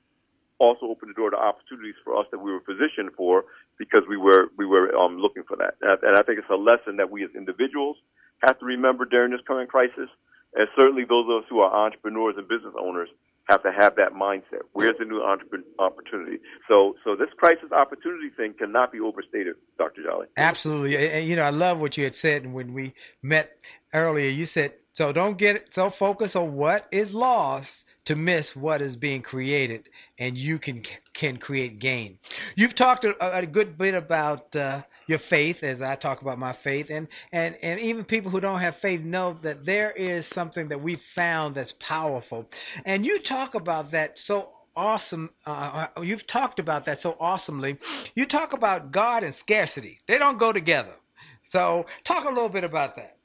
[0.60, 3.46] also opened the door to opportunities for us that we were positioned for
[3.78, 5.76] because we were we were um, looking for that.
[5.82, 7.98] And I, and I think it's a lesson that we as individuals
[8.44, 10.10] have to remember during this current crisis,
[10.54, 13.10] and certainly those of us who are entrepreneurs and business owners
[13.50, 14.62] have to have that mindset.
[14.74, 16.38] Where's the new entrepreneur opportunity?
[16.68, 20.04] So, so this crisis opportunity thing cannot be overstated, Dr.
[20.04, 20.28] Jolly.
[20.38, 20.96] Absolutely.
[20.98, 22.94] And, you know, I love what you had said when we
[23.24, 23.58] met
[23.94, 24.30] earlier.
[24.30, 28.96] You said, so don't get so focused on what is lost to miss what is
[28.96, 29.88] being created
[30.18, 30.82] and you can
[31.14, 32.18] can create gain.
[32.56, 36.52] You've talked a, a good bit about uh, your faith as I talk about my
[36.52, 40.70] faith and and and even people who don't have faith know that there is something
[40.70, 42.50] that we found that's powerful.
[42.84, 47.78] And you talk about that so awesome uh, you've talked about that so awesomely.
[48.16, 50.00] You talk about God and scarcity.
[50.08, 50.96] They don't go together.
[51.44, 53.19] So talk a little bit about that.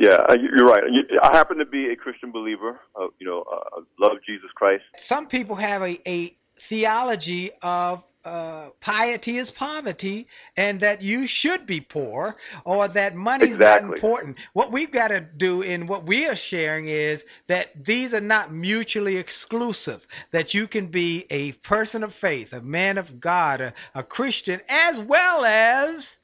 [0.00, 0.82] Yeah, uh, you're right.
[1.22, 2.80] I happen to be a Christian believer.
[2.98, 4.82] Uh, you know, uh, love Jesus Christ.
[4.96, 10.26] Some people have a, a theology of uh, piety is poverty
[10.56, 13.88] and that you should be poor or that money's exactly.
[13.88, 14.38] not important.
[14.54, 18.54] What we've got to do in what we are sharing is that these are not
[18.54, 23.74] mutually exclusive, that you can be a person of faith, a man of God, a,
[23.94, 26.16] a Christian, as well as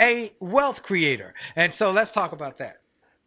[0.00, 1.34] a wealth creator.
[1.56, 2.78] And so let's talk about that.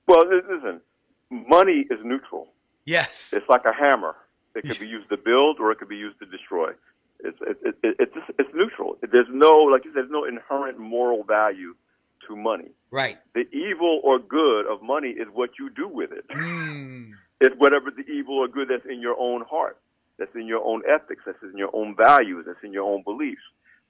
[0.07, 0.81] Well, listen,
[1.29, 2.47] money is neutral.
[2.85, 3.33] Yes.
[3.33, 4.15] It's like a hammer.
[4.55, 6.71] It could be used to build or it could be used to destroy.
[7.19, 8.97] It's it, it, it, it's it's neutral.
[9.11, 11.75] There's no like you said, there's no inherent moral value
[12.27, 12.71] to money.
[12.89, 13.17] Right.
[13.35, 16.25] The evil or good of money is what you do with it.
[16.29, 17.11] Mm.
[17.39, 19.77] It's whatever the evil or good that's in your own heart,
[20.17, 23.43] that's in your own ethics, that's in your own values, that's in your own beliefs.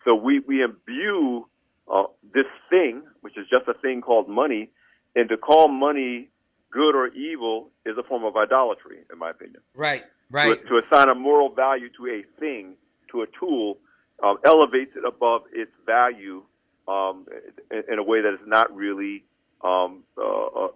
[0.04, 1.48] So we we imbue
[1.90, 2.04] uh,
[2.34, 4.70] this thing, which is just a thing called money,
[5.16, 6.30] and to call money
[6.72, 9.62] good or evil is a form of idolatry, in my opinion.
[9.74, 10.62] Right, right.
[10.62, 12.76] To, to assign a moral value to a thing,
[13.12, 13.78] to a tool,
[14.24, 16.44] um, elevates it above its value
[16.88, 17.26] um,
[17.72, 19.24] in, in, a way that is not really
[19.64, 20.68] um, uh, uh,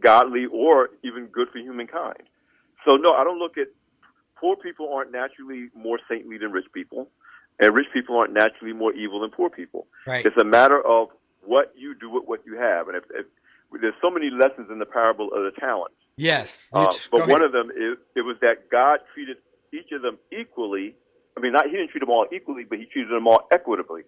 [0.00, 2.22] godly or even good for humankind.
[2.88, 3.68] So, no, I don't look at
[4.38, 7.08] poor people aren't naturally more saintly than rich people,
[7.58, 9.86] and rich people aren't naturally more evil than poor people.
[10.06, 10.24] Right.
[10.24, 11.08] It's a matter of
[11.42, 13.26] what you do with what you have, and if, if
[13.80, 15.96] there's so many lessons in the parable of the talents.
[16.16, 16.68] Yes.
[16.72, 19.36] Uh, but one of them is it was that God treated
[19.72, 20.94] each of them equally.
[21.36, 24.02] I mean, not he didn't treat them all equally, but he treated them all equitably.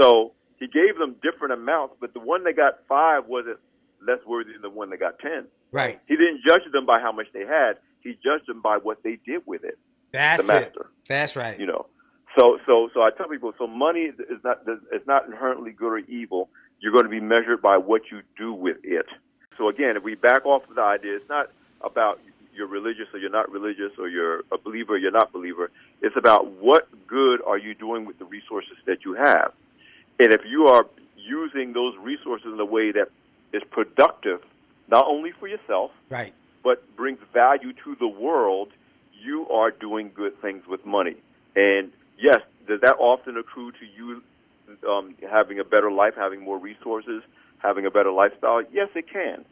[0.00, 3.58] So he gave them different amounts, but the one that got five wasn't
[4.06, 5.46] less worthy than the one that got ten.
[5.72, 6.00] Right.
[6.06, 7.74] He didn't judge them by how much they had.
[8.00, 9.78] He judged them by what they did with it.
[10.12, 10.60] That's the it.
[10.60, 10.90] master.
[11.08, 11.58] That's right.
[11.58, 11.86] You know.
[12.38, 15.92] So so so I tell people so money is is not is not inherently good
[15.92, 16.50] or evil.
[16.80, 19.06] You're going to be measured by what you do with it.
[19.58, 21.50] So again, if we back off of the idea, it's not
[21.82, 22.20] about
[22.54, 25.70] you're religious or you're not religious or you're a believer or you're not believer.
[26.02, 29.52] It's about what good are you doing with the resources that you have.
[30.18, 33.08] And if you are using those resources in a way that
[33.52, 34.40] is productive,
[34.88, 36.34] not only for yourself, right.
[36.62, 38.68] but brings value to the world,
[39.22, 41.16] you are doing good things with money.
[41.56, 44.22] And yes, does that often accrue to you
[44.88, 47.22] um, having a better life, having more resources,
[47.58, 48.62] having a better lifestyle?
[48.72, 49.44] Yes, it can.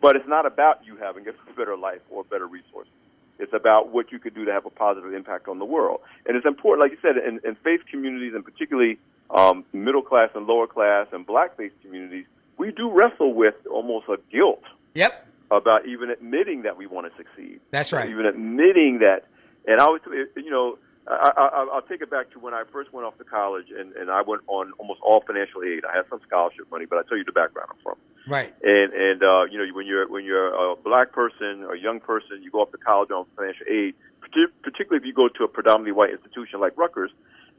[0.00, 2.92] But it's not about you having a better life or better resources.
[3.38, 6.00] It's about what you could do to have a positive impact on the world.
[6.26, 8.98] And it's important, like you said, in, in faith communities, and particularly
[9.30, 12.26] um, middle class and lower class and black faith communities,
[12.58, 14.62] we do wrestle with almost a guilt
[14.94, 15.26] Yep.
[15.50, 17.58] about even admitting that we want to succeed.
[17.70, 18.08] That's right.
[18.08, 19.24] Even admitting that.
[19.66, 20.02] And I always,
[20.36, 23.24] you know, I, I, I'll take it back to when I first went off to
[23.24, 25.84] college, and, and I went on almost all financial aid.
[25.84, 27.96] I had some scholarship money, but I tell you the background I'm from.
[28.28, 28.54] Right.
[28.62, 31.98] And and uh, you know when you're when you're a black person or a young
[31.98, 33.94] person, you go off to college on financial aid.
[34.20, 37.10] partic- Particularly if you go to a predominantly white institution like Rutgers,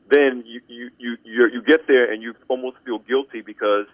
[0.10, 3.88] then you you you you're, you get there and you almost feel guilty because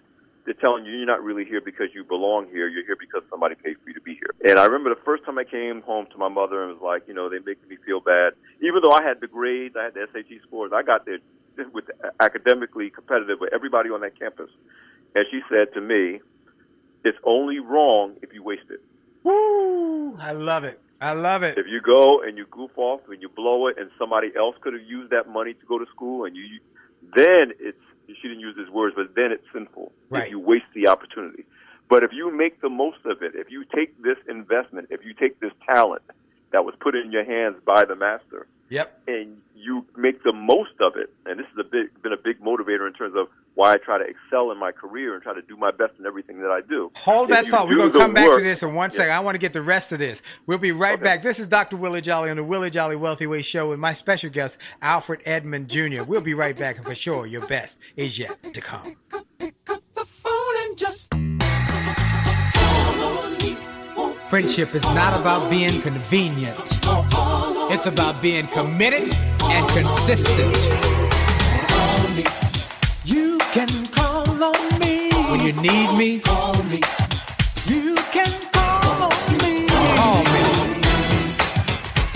[0.44, 2.68] they're telling you you're not really here because you belong here.
[2.68, 4.30] You're here because somebody paid for you to be here.
[4.48, 7.06] And I remember the first time I came home to my mother and was like,
[7.06, 8.32] you know, they make me feel bad.
[8.60, 11.18] Even though I had the grades, I had the SAT scores, I got there
[11.72, 11.84] with
[12.20, 14.50] academically competitive with everybody on that campus.
[15.14, 16.20] And she said to me,
[17.04, 18.80] "It's only wrong if you waste it."
[19.24, 20.16] Woo!
[20.16, 20.80] I love it.
[21.00, 21.58] I love it.
[21.58, 24.72] If you go and you goof off and you blow it, and somebody else could
[24.72, 26.60] have used that money to go to school, and you,
[27.14, 27.78] then it's
[28.20, 30.24] she didn't use his words, but then it's sinful Right.
[30.24, 31.44] if you waste the opportunity.
[31.88, 35.12] But if you make the most of it, if you take this investment, if you
[35.12, 36.02] take this talent
[36.52, 39.02] that was put in your hands by the master, Yep.
[39.08, 42.40] and you make the most of it, and this has a big, been a big
[42.40, 45.42] motivator in terms of why I try to excel in my career and try to
[45.42, 46.90] do my best in everything that I do.
[46.96, 47.68] Hold If that thought.
[47.68, 49.12] We're going to come back to this in one second.
[49.12, 50.22] I want to get the rest of this.
[50.46, 51.02] We'll be right Okay.
[51.02, 51.22] back.
[51.22, 51.76] This is Dr.
[51.76, 55.68] Willie Jolly on the Willie Jolly Wealthy Way Show with my special guest, Alfred Edmond
[55.68, 56.04] Jr.
[56.04, 58.96] We'll be right back, and for sure, your best is yet to come.
[59.38, 61.20] Pick up the phone and just call
[63.18, 63.56] on me.
[63.96, 66.56] Won't Friendship is not about being convenient,
[67.72, 69.14] it's about being committed
[69.44, 70.56] and consistent.
[73.04, 75.10] You can call on me.
[75.30, 76.80] When you need me, call me.
[77.66, 79.66] You can call on me.
[79.68, 80.44] call me.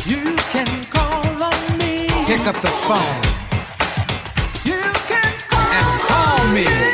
[0.07, 2.09] You can call on me.
[2.27, 3.23] Pick up the phone
[4.65, 6.94] You can call and call me.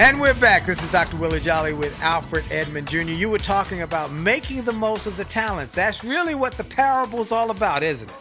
[0.00, 0.64] And we're back.
[0.64, 1.18] This is Dr.
[1.18, 3.00] Willie Jolly with Alfred Edmond Jr.
[3.00, 5.74] You were talking about making the most of the talents.
[5.74, 8.16] That's really what the parable's all about, isn't it?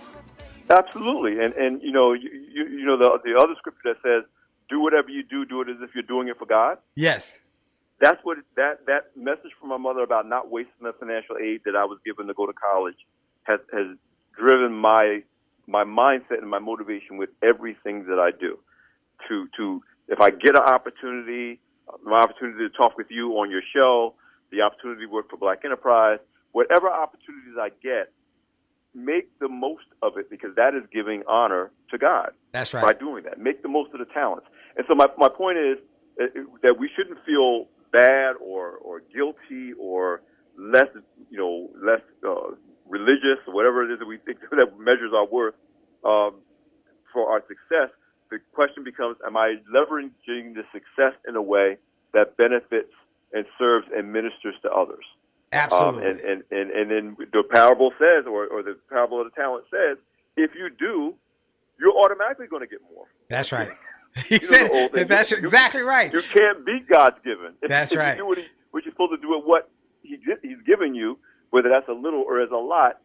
[0.69, 4.29] Absolutely, and and you know you you, you know the the other scripture that says,
[4.67, 7.39] "Do whatever you do, do it as if you're doing it for God." Yes.
[8.01, 11.77] That's what that that message from my mother about not wasting the financial aid that
[11.77, 12.97] I was given to go to college
[13.43, 13.87] has has
[14.37, 15.23] driven my
[15.65, 18.59] my mindset and my motivation with everything that I do.
[19.29, 23.49] To to if I get an opportunity, uh, my opportunity to talk with you on
[23.49, 24.13] your show,
[24.51, 26.19] the opportunity to work for Black Enterprise,
[26.51, 28.11] whatever opportunities I get,
[28.95, 32.83] make the most of it because that is giving honor to God That's right.
[32.83, 33.39] by doing that.
[33.39, 34.47] Make the most of the talents.
[34.77, 35.77] And so my, my point is
[36.21, 36.25] uh,
[36.63, 40.21] that we shouldn't feel bad or, or guilty or
[40.57, 40.87] less,
[41.29, 42.55] you know, less uh,
[42.87, 45.55] religious or whatever it is that we think that measures our worth
[46.03, 46.35] um,
[47.13, 47.93] for our success.
[48.31, 51.77] The question becomes, am I leveraging the success in a way
[52.13, 52.91] that benefits
[53.33, 55.05] and serves and ministers to others?
[55.51, 56.03] Absolutely.
[56.03, 59.35] Um, and, and, and, and then the parable says, or, or the parable of the
[59.41, 59.97] talent says,
[60.37, 61.15] if you do,
[61.79, 63.05] you're automatically going to get more.
[63.29, 63.71] That's right.
[64.27, 64.71] He said
[65.07, 66.11] that's You- exactly right.
[66.11, 67.53] You can't beat God's given.
[67.61, 68.17] If, That's if right.
[68.17, 69.69] You do what, he, what you're supposed to do with what
[70.01, 71.19] he, He's given you,
[71.51, 72.99] whether that's a little or as a lot,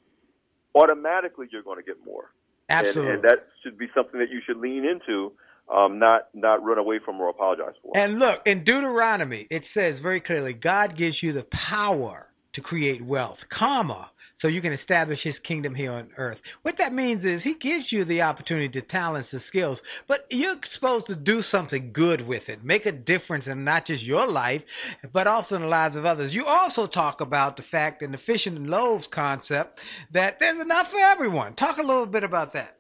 [0.75, 2.31] automatically you're going to get more.
[2.69, 3.15] And- Absolutely.
[3.15, 5.33] And, that should be something that you should lean into,
[5.75, 7.93] um, not not run away from or apologize for.
[7.97, 13.03] And look, in Deuteronomy, it says very clearly God gives you the power to create
[13.03, 16.43] wealth, comma, so you can establish his kingdom here on earth.
[16.63, 20.57] What that means is he gives you the opportunity to talents and skills, but you're
[20.65, 24.65] supposed to do something good with it, make a difference in not just your life,
[25.13, 26.35] but also in the lives of others.
[26.35, 29.81] You also talk about the fact in the fishing and loaves concept
[30.11, 31.55] that there's enough for everyone.
[31.55, 32.77] Talk a little bit about that.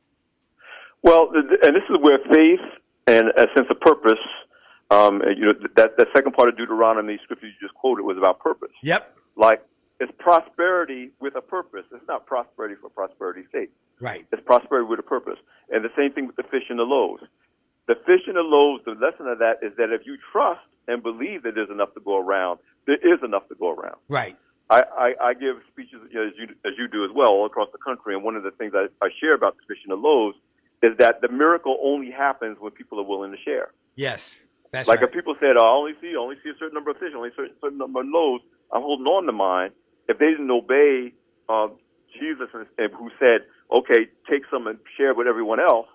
[1.02, 2.60] Well, and this is where faith
[3.06, 4.18] and a sense of purpose,
[4.90, 8.40] um, you know, that that second part of Deuteronomy scripture you just quoted was about
[8.40, 8.70] purpose.
[8.82, 9.14] Yep.
[9.36, 9.62] Like
[10.00, 11.84] it's prosperity with a purpose.
[11.92, 13.70] It's not prosperity for prosperity's sake.
[14.00, 14.26] Right.
[14.32, 15.38] It's prosperity with a purpose.
[15.70, 17.22] And the same thing with the fish and the loaves.
[17.86, 21.02] The fish and the loaves, the lesson of that is that if you trust and
[21.02, 23.96] believe that there's enough to go around, there is enough to go around.
[24.08, 24.36] Right.
[24.70, 27.46] I, I, I give speeches you know, as you as you do as well all
[27.46, 29.92] across the country, and one of the things I, I share about the fish and
[29.92, 30.36] the loaves
[30.82, 33.72] is that the miracle only happens when people are willing to share.
[33.94, 34.46] Yes.
[34.70, 35.08] That's like right.
[35.08, 37.12] if people said, oh, "I only see I only see a certain number of fish,
[37.14, 38.42] only a certain, certain number of loaves,"
[38.72, 39.70] I'm holding on to mine.
[40.08, 41.12] If they didn't obey
[41.48, 41.76] um,
[42.18, 43.42] Jesus, and, and who said,
[43.74, 45.86] "Okay, take some and share with everyone else,"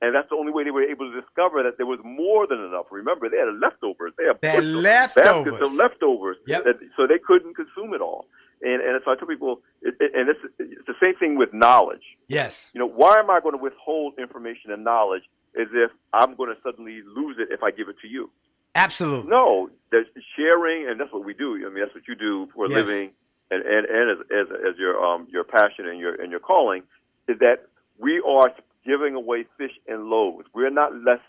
[0.00, 2.60] and that's the only way they were able to discover that there was more than
[2.60, 2.86] enough.
[2.90, 4.12] Remember, they had leftovers.
[4.18, 5.44] They had They leftovers.
[5.52, 6.64] baskets of leftovers, Yep.
[6.64, 8.26] that, so they couldn't consume it all.
[8.62, 11.52] And and so I tell people, it, it, and it's, it's the same thing with
[11.52, 12.04] knowledge.
[12.28, 12.70] yes.
[12.74, 15.24] You know, why am I going to withhold information and knowledge
[15.60, 18.30] as if I'm going to suddenly lose it if I give it to you?
[18.74, 19.28] Absolutely.
[19.30, 21.56] No, there's sharing, and that's what we do.
[21.66, 22.76] I mean, that's what you do for a Yes.
[22.86, 23.10] living,
[23.52, 26.82] and and, and as, as as your um your passion and your and your calling
[27.28, 27.66] is that
[27.98, 28.50] we are
[28.84, 30.46] giving away fish and loaves.
[30.54, 31.20] We're not less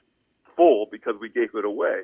[0.55, 2.01] full because we gave it away.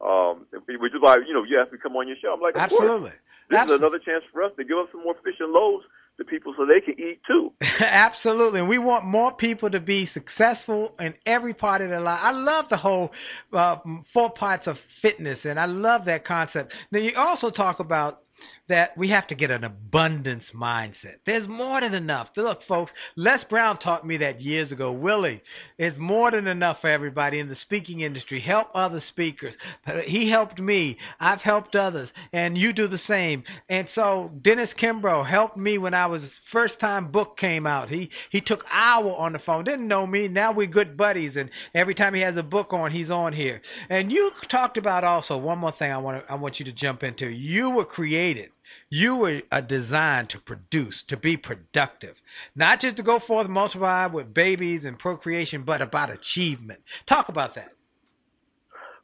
[0.00, 2.32] Um, which is why you know you asked me to come on your show.
[2.32, 2.80] I'm like, of course.
[2.80, 3.10] Absolutely.
[3.50, 3.74] This Absolutely.
[3.74, 5.84] is another chance for us to give up some more fish and loaves
[6.18, 7.52] to people so they can eat too.
[7.80, 8.60] Absolutely.
[8.60, 12.20] And we want more people to be successful in every part of their life.
[12.22, 13.12] I love the whole
[13.52, 16.74] uh, four parts of fitness, and I love that concept.
[16.92, 18.22] Now, you also talk about
[18.68, 21.16] that we have to get an abundance mindset.
[21.24, 22.36] There's more than enough.
[22.36, 24.92] Look, folks, Les Brown taught me that years ago.
[24.92, 25.42] Willie,
[25.76, 28.40] it's more than enough for everybody in the speaking industry.
[28.40, 29.58] Help other speakers.
[30.06, 30.98] He helped me.
[31.18, 33.44] I've helped others, and you do the same.
[33.68, 37.90] And so Dennis Kimbro helped me when I was first time book came out.
[37.90, 39.64] He he took hour on the phone.
[39.64, 40.28] Didn't know me.
[40.28, 43.60] Now we're good buddies, and every time he has a book on, he's on here.
[43.88, 45.92] And you talked about also one more thing.
[45.92, 47.28] I want to I want you to jump into.
[47.30, 47.84] You were
[48.32, 48.52] created.
[48.88, 52.22] You were uh, designed to produce, to be productive,
[52.54, 56.80] not just to go forth and multiply with babies and procreation, but about achievement.
[57.06, 57.72] Talk about that.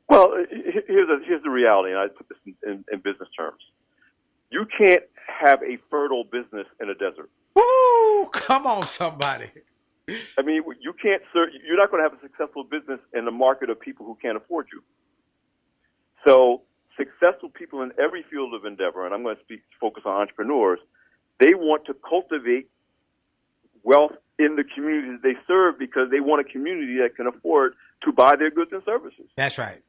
[0.09, 3.61] Well, here's a, here's the reality, and I put this in, in, in business terms.
[4.51, 5.03] You can't
[5.41, 7.29] have a fertile business in a desert.
[7.55, 8.29] Woo!
[8.33, 9.51] Come on, somebody.
[10.39, 11.21] I mean, you can't.
[11.35, 14.37] You're not going to have a successful business in a market of people who can't
[14.37, 14.83] afford you.
[16.25, 16.63] So,
[16.97, 20.79] successful people in every field of endeavor, and I'm going to speak focus on entrepreneurs.
[21.41, 22.69] They want to cultivate
[23.83, 27.75] wealth in the communities they serve because they want a community that can afford
[28.05, 29.27] to buy their goods and services.
[29.37, 29.83] That's right.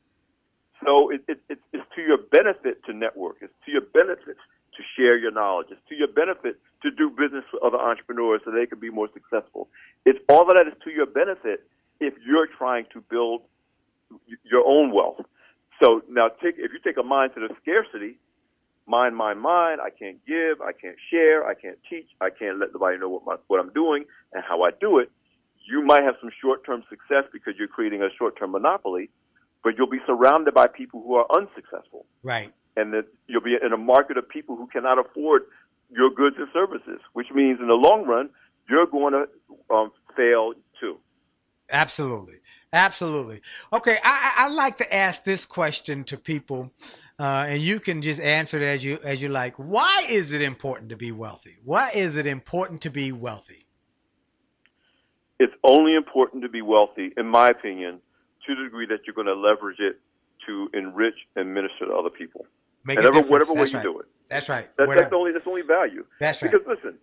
[0.85, 3.37] So it, it, it, it's to your benefit to network.
[3.41, 4.37] It's to your benefit
[4.77, 5.67] to share your knowledge.
[5.71, 9.09] It's to your benefit to do business with other entrepreneurs so they can be more
[9.13, 9.67] successful.
[10.05, 11.65] It's all of that is to your benefit
[11.99, 13.41] if you're trying to build
[14.43, 15.21] your own wealth.
[15.81, 18.17] So now take if you take a mindset of scarcity,
[18.87, 20.61] mind, mine, mind, I can't give.
[20.61, 21.45] I can't share.
[21.45, 22.07] I can't teach.
[22.21, 25.11] I can't let nobody know what my, what I'm doing and how I do it.
[25.69, 29.09] You might have some short-term success because you're creating a short-term monopoly,
[29.63, 32.53] but you'll be surrounded by people who are unsuccessful, Right.
[32.77, 35.43] and that you'll be in a market of people who cannot afford
[35.91, 37.01] your goods and services.
[37.13, 38.29] Which means, in the long run,
[38.69, 39.27] you're going to
[39.73, 40.97] um, fail too.
[41.69, 42.35] Absolutely.
[42.73, 43.41] Absolutely.
[43.71, 46.71] Okay, I, I like to ask this question to people,
[47.19, 49.55] uh, and you can just answer it as you as you like.
[49.55, 51.57] Why is it important to be wealthy?
[51.63, 53.63] Why is it important to be wealthy?
[55.39, 57.99] it's only important to be wealthy, in my opinion,
[58.47, 59.99] to the degree that you're going to leverage it
[60.47, 62.45] to enrich and minister to other people.
[62.83, 63.83] Make and a ever- whatever way That's you right.
[63.83, 64.05] do it.
[64.29, 64.75] That's right.
[64.77, 65.03] That, Whatever.
[65.03, 66.05] that's only that's only value.
[66.19, 66.51] That's right.
[66.51, 66.97] Because listen,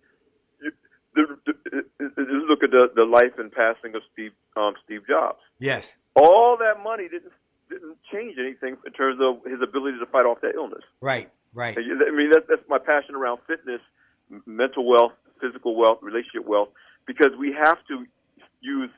[1.15, 5.39] the, the, just look at the, the life and passing of Steve um, Steve Jobs.
[5.59, 5.95] Yes.
[6.15, 7.33] All that money didn't
[7.69, 10.83] didn't change anything in terms of his ability to fight off that illness.
[11.01, 11.31] Right.
[11.53, 11.77] Right.
[11.77, 13.79] I mean, that's, that's my passion around fitness,
[14.45, 16.69] mental wealth, physical wealth, relationship wealth,
[17.07, 18.05] because we have to
[18.59, 18.89] use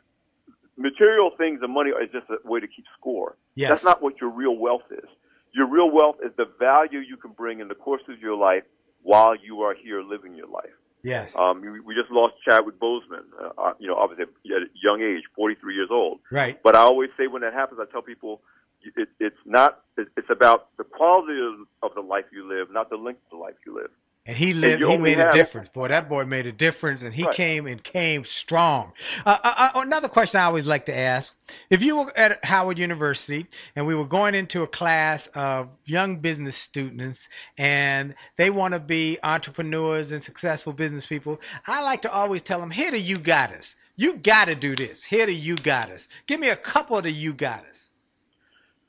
[0.75, 3.35] material things and money is just a way to keep score.
[3.55, 3.69] Yes.
[3.69, 5.07] That's not what your real wealth is.
[5.53, 8.63] Your real wealth is the value you can bring in the course of your life
[9.03, 10.75] while you are here living your life.
[11.07, 11.35] Yes.
[11.37, 15.01] Um, we, we just lost Chadwick Boseman, uh, uh, you know, obviously at a young
[15.01, 16.19] age, 43 years old.
[16.29, 16.61] right.
[16.61, 18.41] But I always say when that happens, I tell people
[18.83, 19.81] it, it's not.
[19.97, 23.37] It, it's about the quality of, of the life you live, not the length of
[23.37, 23.91] the life you live.
[24.27, 24.81] And he lived.
[24.81, 25.87] you He made a difference, boy.
[25.87, 27.33] That boy made a difference, and he Right.
[27.33, 28.91] came and came strong.
[29.25, 31.37] Uh, uh, uh, another question I always like to ask:
[31.69, 36.17] If you were at Howard University and we were going into a class of young
[36.17, 42.11] business students, and they want to be entrepreneurs and successful business people, I like to
[42.11, 43.77] always tell them, "Here, the you got us.
[43.95, 45.05] You got to do this.
[45.05, 46.09] Here, the you got us.
[46.27, 47.87] Give me a couple of the you got us."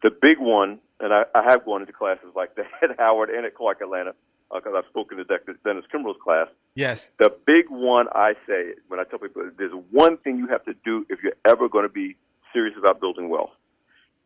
[0.03, 3.47] The big one, and I, I have gone into classes like that at Howard and
[3.47, 4.15] at Clark Atlanta
[4.51, 6.49] Uh, because I've spoken to Dennis Kimbro's class.
[6.75, 7.11] Yes.
[7.19, 10.75] The big one I say when I tell people there's one thing you have to
[10.85, 12.17] do if you're ever going to be
[12.53, 13.51] serious about building wealth.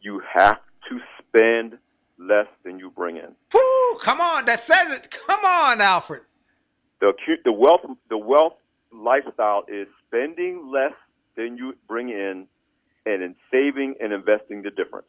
[0.01, 1.79] You have to spend
[2.19, 3.35] less than you bring in.
[3.53, 3.99] Woo!
[4.03, 5.11] Come on, that says it.
[5.27, 6.23] Come on, Alfred.
[7.01, 7.13] The
[7.45, 8.55] the wealth the wealth
[8.93, 10.95] lifestyle is spending less
[11.37, 12.47] than you bring in,
[13.07, 15.09] and in saving and investing the difference.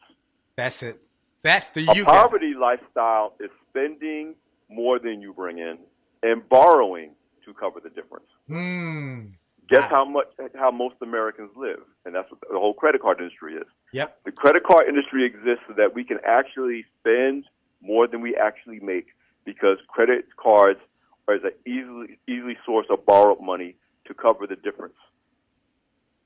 [0.56, 1.00] That's it.
[1.42, 4.34] That's the A you poverty lifestyle is spending
[4.74, 5.78] more than you bring in
[6.22, 7.10] and borrowing
[7.44, 8.26] to cover the difference.
[8.48, 9.26] Hmm.
[9.68, 13.54] Guess how much how most Americans live, and that's what the whole credit card industry
[13.54, 13.66] is.
[13.92, 14.18] Yep.
[14.26, 17.44] The credit card industry exists so that we can actually spend
[17.80, 19.06] more than we actually make
[19.46, 20.80] because credit cards
[21.28, 24.96] are an easily easily source of borrowed money to cover the difference.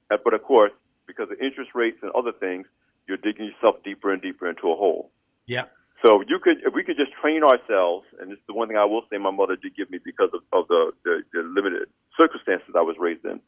[0.09, 0.73] But of course,
[1.07, 2.67] because of interest rates and other things,
[3.07, 5.11] you're digging yourself deeper and deeper into a hole.
[5.47, 5.73] Yep.
[6.05, 8.77] So you could, if we could just train ourselves, and this is the one thing
[8.77, 11.89] I will say my mother did give me because of, of the, the, the limited
[12.17, 13.41] circumstances I was raised in.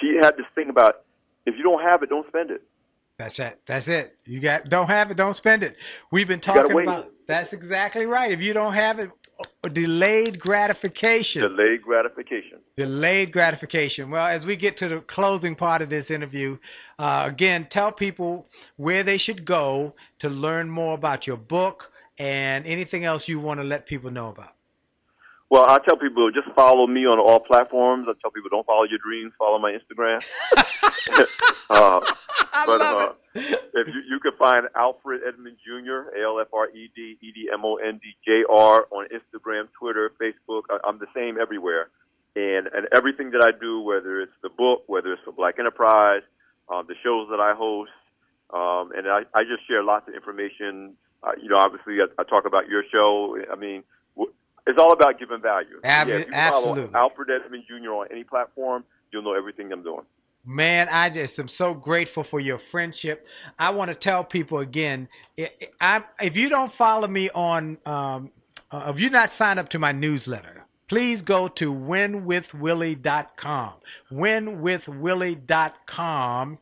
[0.00, 1.04] She had this thing about
[1.46, 2.62] if you don't have it, don't spend it.
[3.18, 3.60] That's it.
[3.66, 4.16] That's it.
[4.24, 5.76] You got don't have it, don't spend it.
[6.10, 8.32] We've been talking about that's exactly right.
[8.32, 9.10] If you don't have it,
[9.72, 11.42] delayed gratification.
[11.42, 12.58] Delayed gratification.
[12.76, 14.10] Delayed gratification.
[14.10, 16.58] Well, as we get to the closing part of this interview,
[16.98, 22.66] uh, again, tell people where they should go to learn more about your book and
[22.66, 24.54] anything else you want to let people know about.
[25.52, 28.06] Well, I tell people just follow me on all platforms.
[28.08, 30.24] I tell people don't follow your dreams, follow my Instagram.
[31.68, 32.00] uh,
[32.54, 36.08] I but love uh, if you, you can find Alfred Edmond Jr.
[36.16, 39.08] A L F R E D E D M O N D J R on
[39.12, 40.62] Instagram, Twitter, Facebook.
[40.70, 41.90] I, I'm the same everywhere,
[42.34, 46.22] and and everything that I do, whether it's the book, whether it's for Black Enterprise,
[46.70, 47.92] um, the shows that I host,
[48.54, 50.94] um, and I, I just share lots of information.
[51.22, 53.36] Uh, you know, obviously, I, I talk about your show.
[53.52, 53.84] I mean,
[54.66, 55.80] it's all about giving value.
[55.84, 56.86] Ab- yeah, if you absolutely.
[56.88, 57.90] follow Alfred Edmond Jr.
[57.90, 60.04] on any platform, you'll know everything I'm doing.
[60.44, 63.28] Man, I just am so grateful for your friendship.
[63.58, 65.08] I want to tell people again,
[65.80, 68.32] I, if you don't follow me on, um,
[68.70, 73.74] uh, if you're not signed up to my newsletter, please go to winwithwillie.com.
[74.12, 76.58] Winwithwillie.com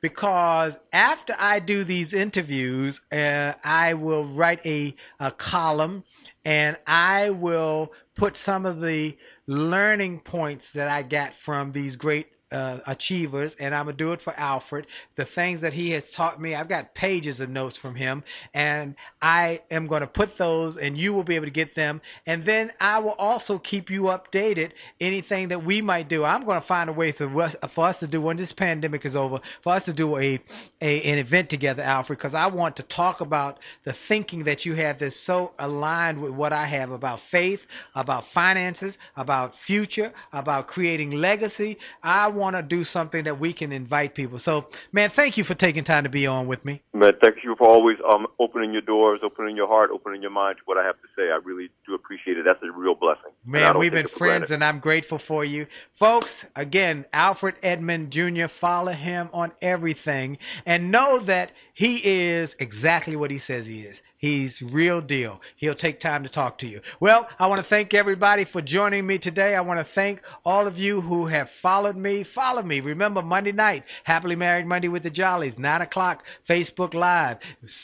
[0.00, 6.04] because after I do these interviews, uh, I will write a, a column
[6.44, 9.16] and I will put some of the
[9.46, 14.20] learning points that I got from these great uh, achievers, and I'm gonna do it
[14.20, 14.86] for Alfred.
[15.16, 18.22] The things that he has taught me, I've got pages of notes from him,
[18.54, 22.00] and I am gonna put those, and you will be able to get them.
[22.26, 24.70] And then I will also keep you updated.
[25.00, 28.20] Anything that we might do, I'm gonna find a way to for us to do
[28.20, 30.40] when this pandemic is over, for us to do a,
[30.80, 34.74] a an event together, Alfred, because I want to talk about the thinking that you
[34.74, 40.68] have that's so aligned with what I have about faith, about finances, about future, about
[40.68, 41.78] creating legacy.
[42.02, 44.38] I want to do something that we can invite people.
[44.38, 46.82] So, man, thank you for taking time to be on with me.
[46.92, 50.58] Man, thank you for always um, opening your doors, opening your heart, opening your mind
[50.58, 51.30] to what I have to say.
[51.30, 52.44] I really do appreciate it.
[52.44, 53.30] That's a real blessing.
[53.44, 55.66] Man, we've been friends and I'm grateful for you.
[55.92, 63.16] Folks, again, Alfred Edmond Jr., follow him on everything and know that he is exactly
[63.16, 64.00] what he says he is.
[64.16, 65.40] He's real deal.
[65.56, 66.80] He'll take time to talk to you.
[67.00, 69.56] Well, I want to thank everybody for joining me today.
[69.56, 72.22] I want to thank all of you who have followed me.
[72.22, 72.78] Follow me.
[72.78, 77.38] Remember, Monday night, Happily Married Monday with the Jollies, 9 o'clock, Facebook Live.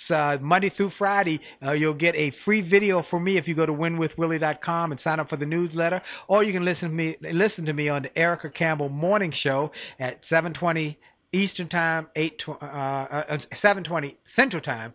[0.08, 3.66] Uh, Monday through Friday, uh, you'll get a free video from me if you go
[3.66, 6.00] to winwithwillie.com and sign up for the newsletter.
[6.28, 9.72] Or you can listen to me, listen to me on the Erica Campbell Morning Show
[9.98, 10.96] at 720
[11.32, 14.92] Eastern Time, 8 uh, uh, 720 Central Time,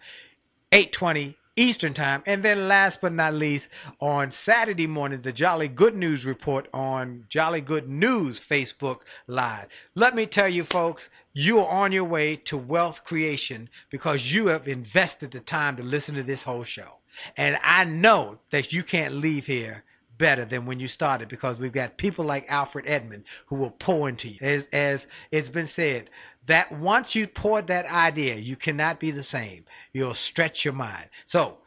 [0.71, 2.21] 820 Eastern Time.
[2.25, 3.69] And then last but not least,
[3.99, 9.67] on Saturday morning, the Jolly Good News Report on Jolly Good News Facebook Live.
[9.95, 14.47] Let me tell you, folks, you are on your way to wealth creation because you
[14.47, 16.99] have invested the time to listen to this whole show.
[17.38, 19.86] And I know that you can't leave here
[20.18, 24.09] better than when you started because we've got people like Alfred Edmond who will pour
[24.09, 24.38] into you.
[24.41, 26.09] As, as it's been said,
[26.47, 29.66] that once you poured that idea, you cannot be the same.
[29.93, 31.09] You'll stretch your mind.
[31.26, 31.57] So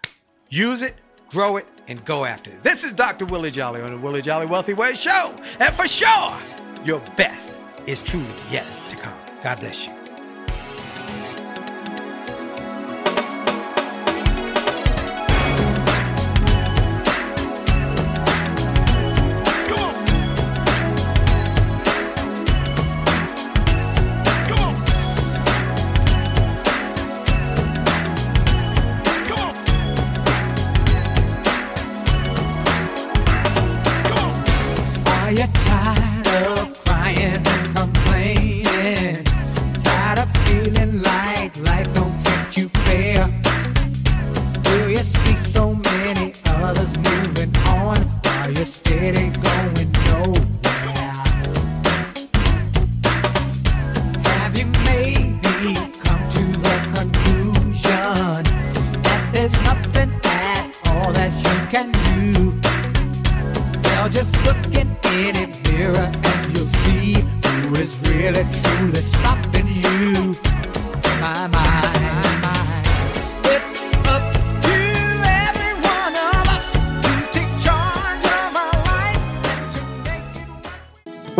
[0.48, 0.96] use it,
[1.30, 2.62] grow it, and go after it.
[2.62, 3.26] This is Dr.
[3.26, 5.34] Willie Jolly on the Willie Jolly Wealthy Way Show.
[5.58, 6.36] And for sure,
[6.84, 9.18] your best is truly yet to come.
[9.42, 9.97] God bless you.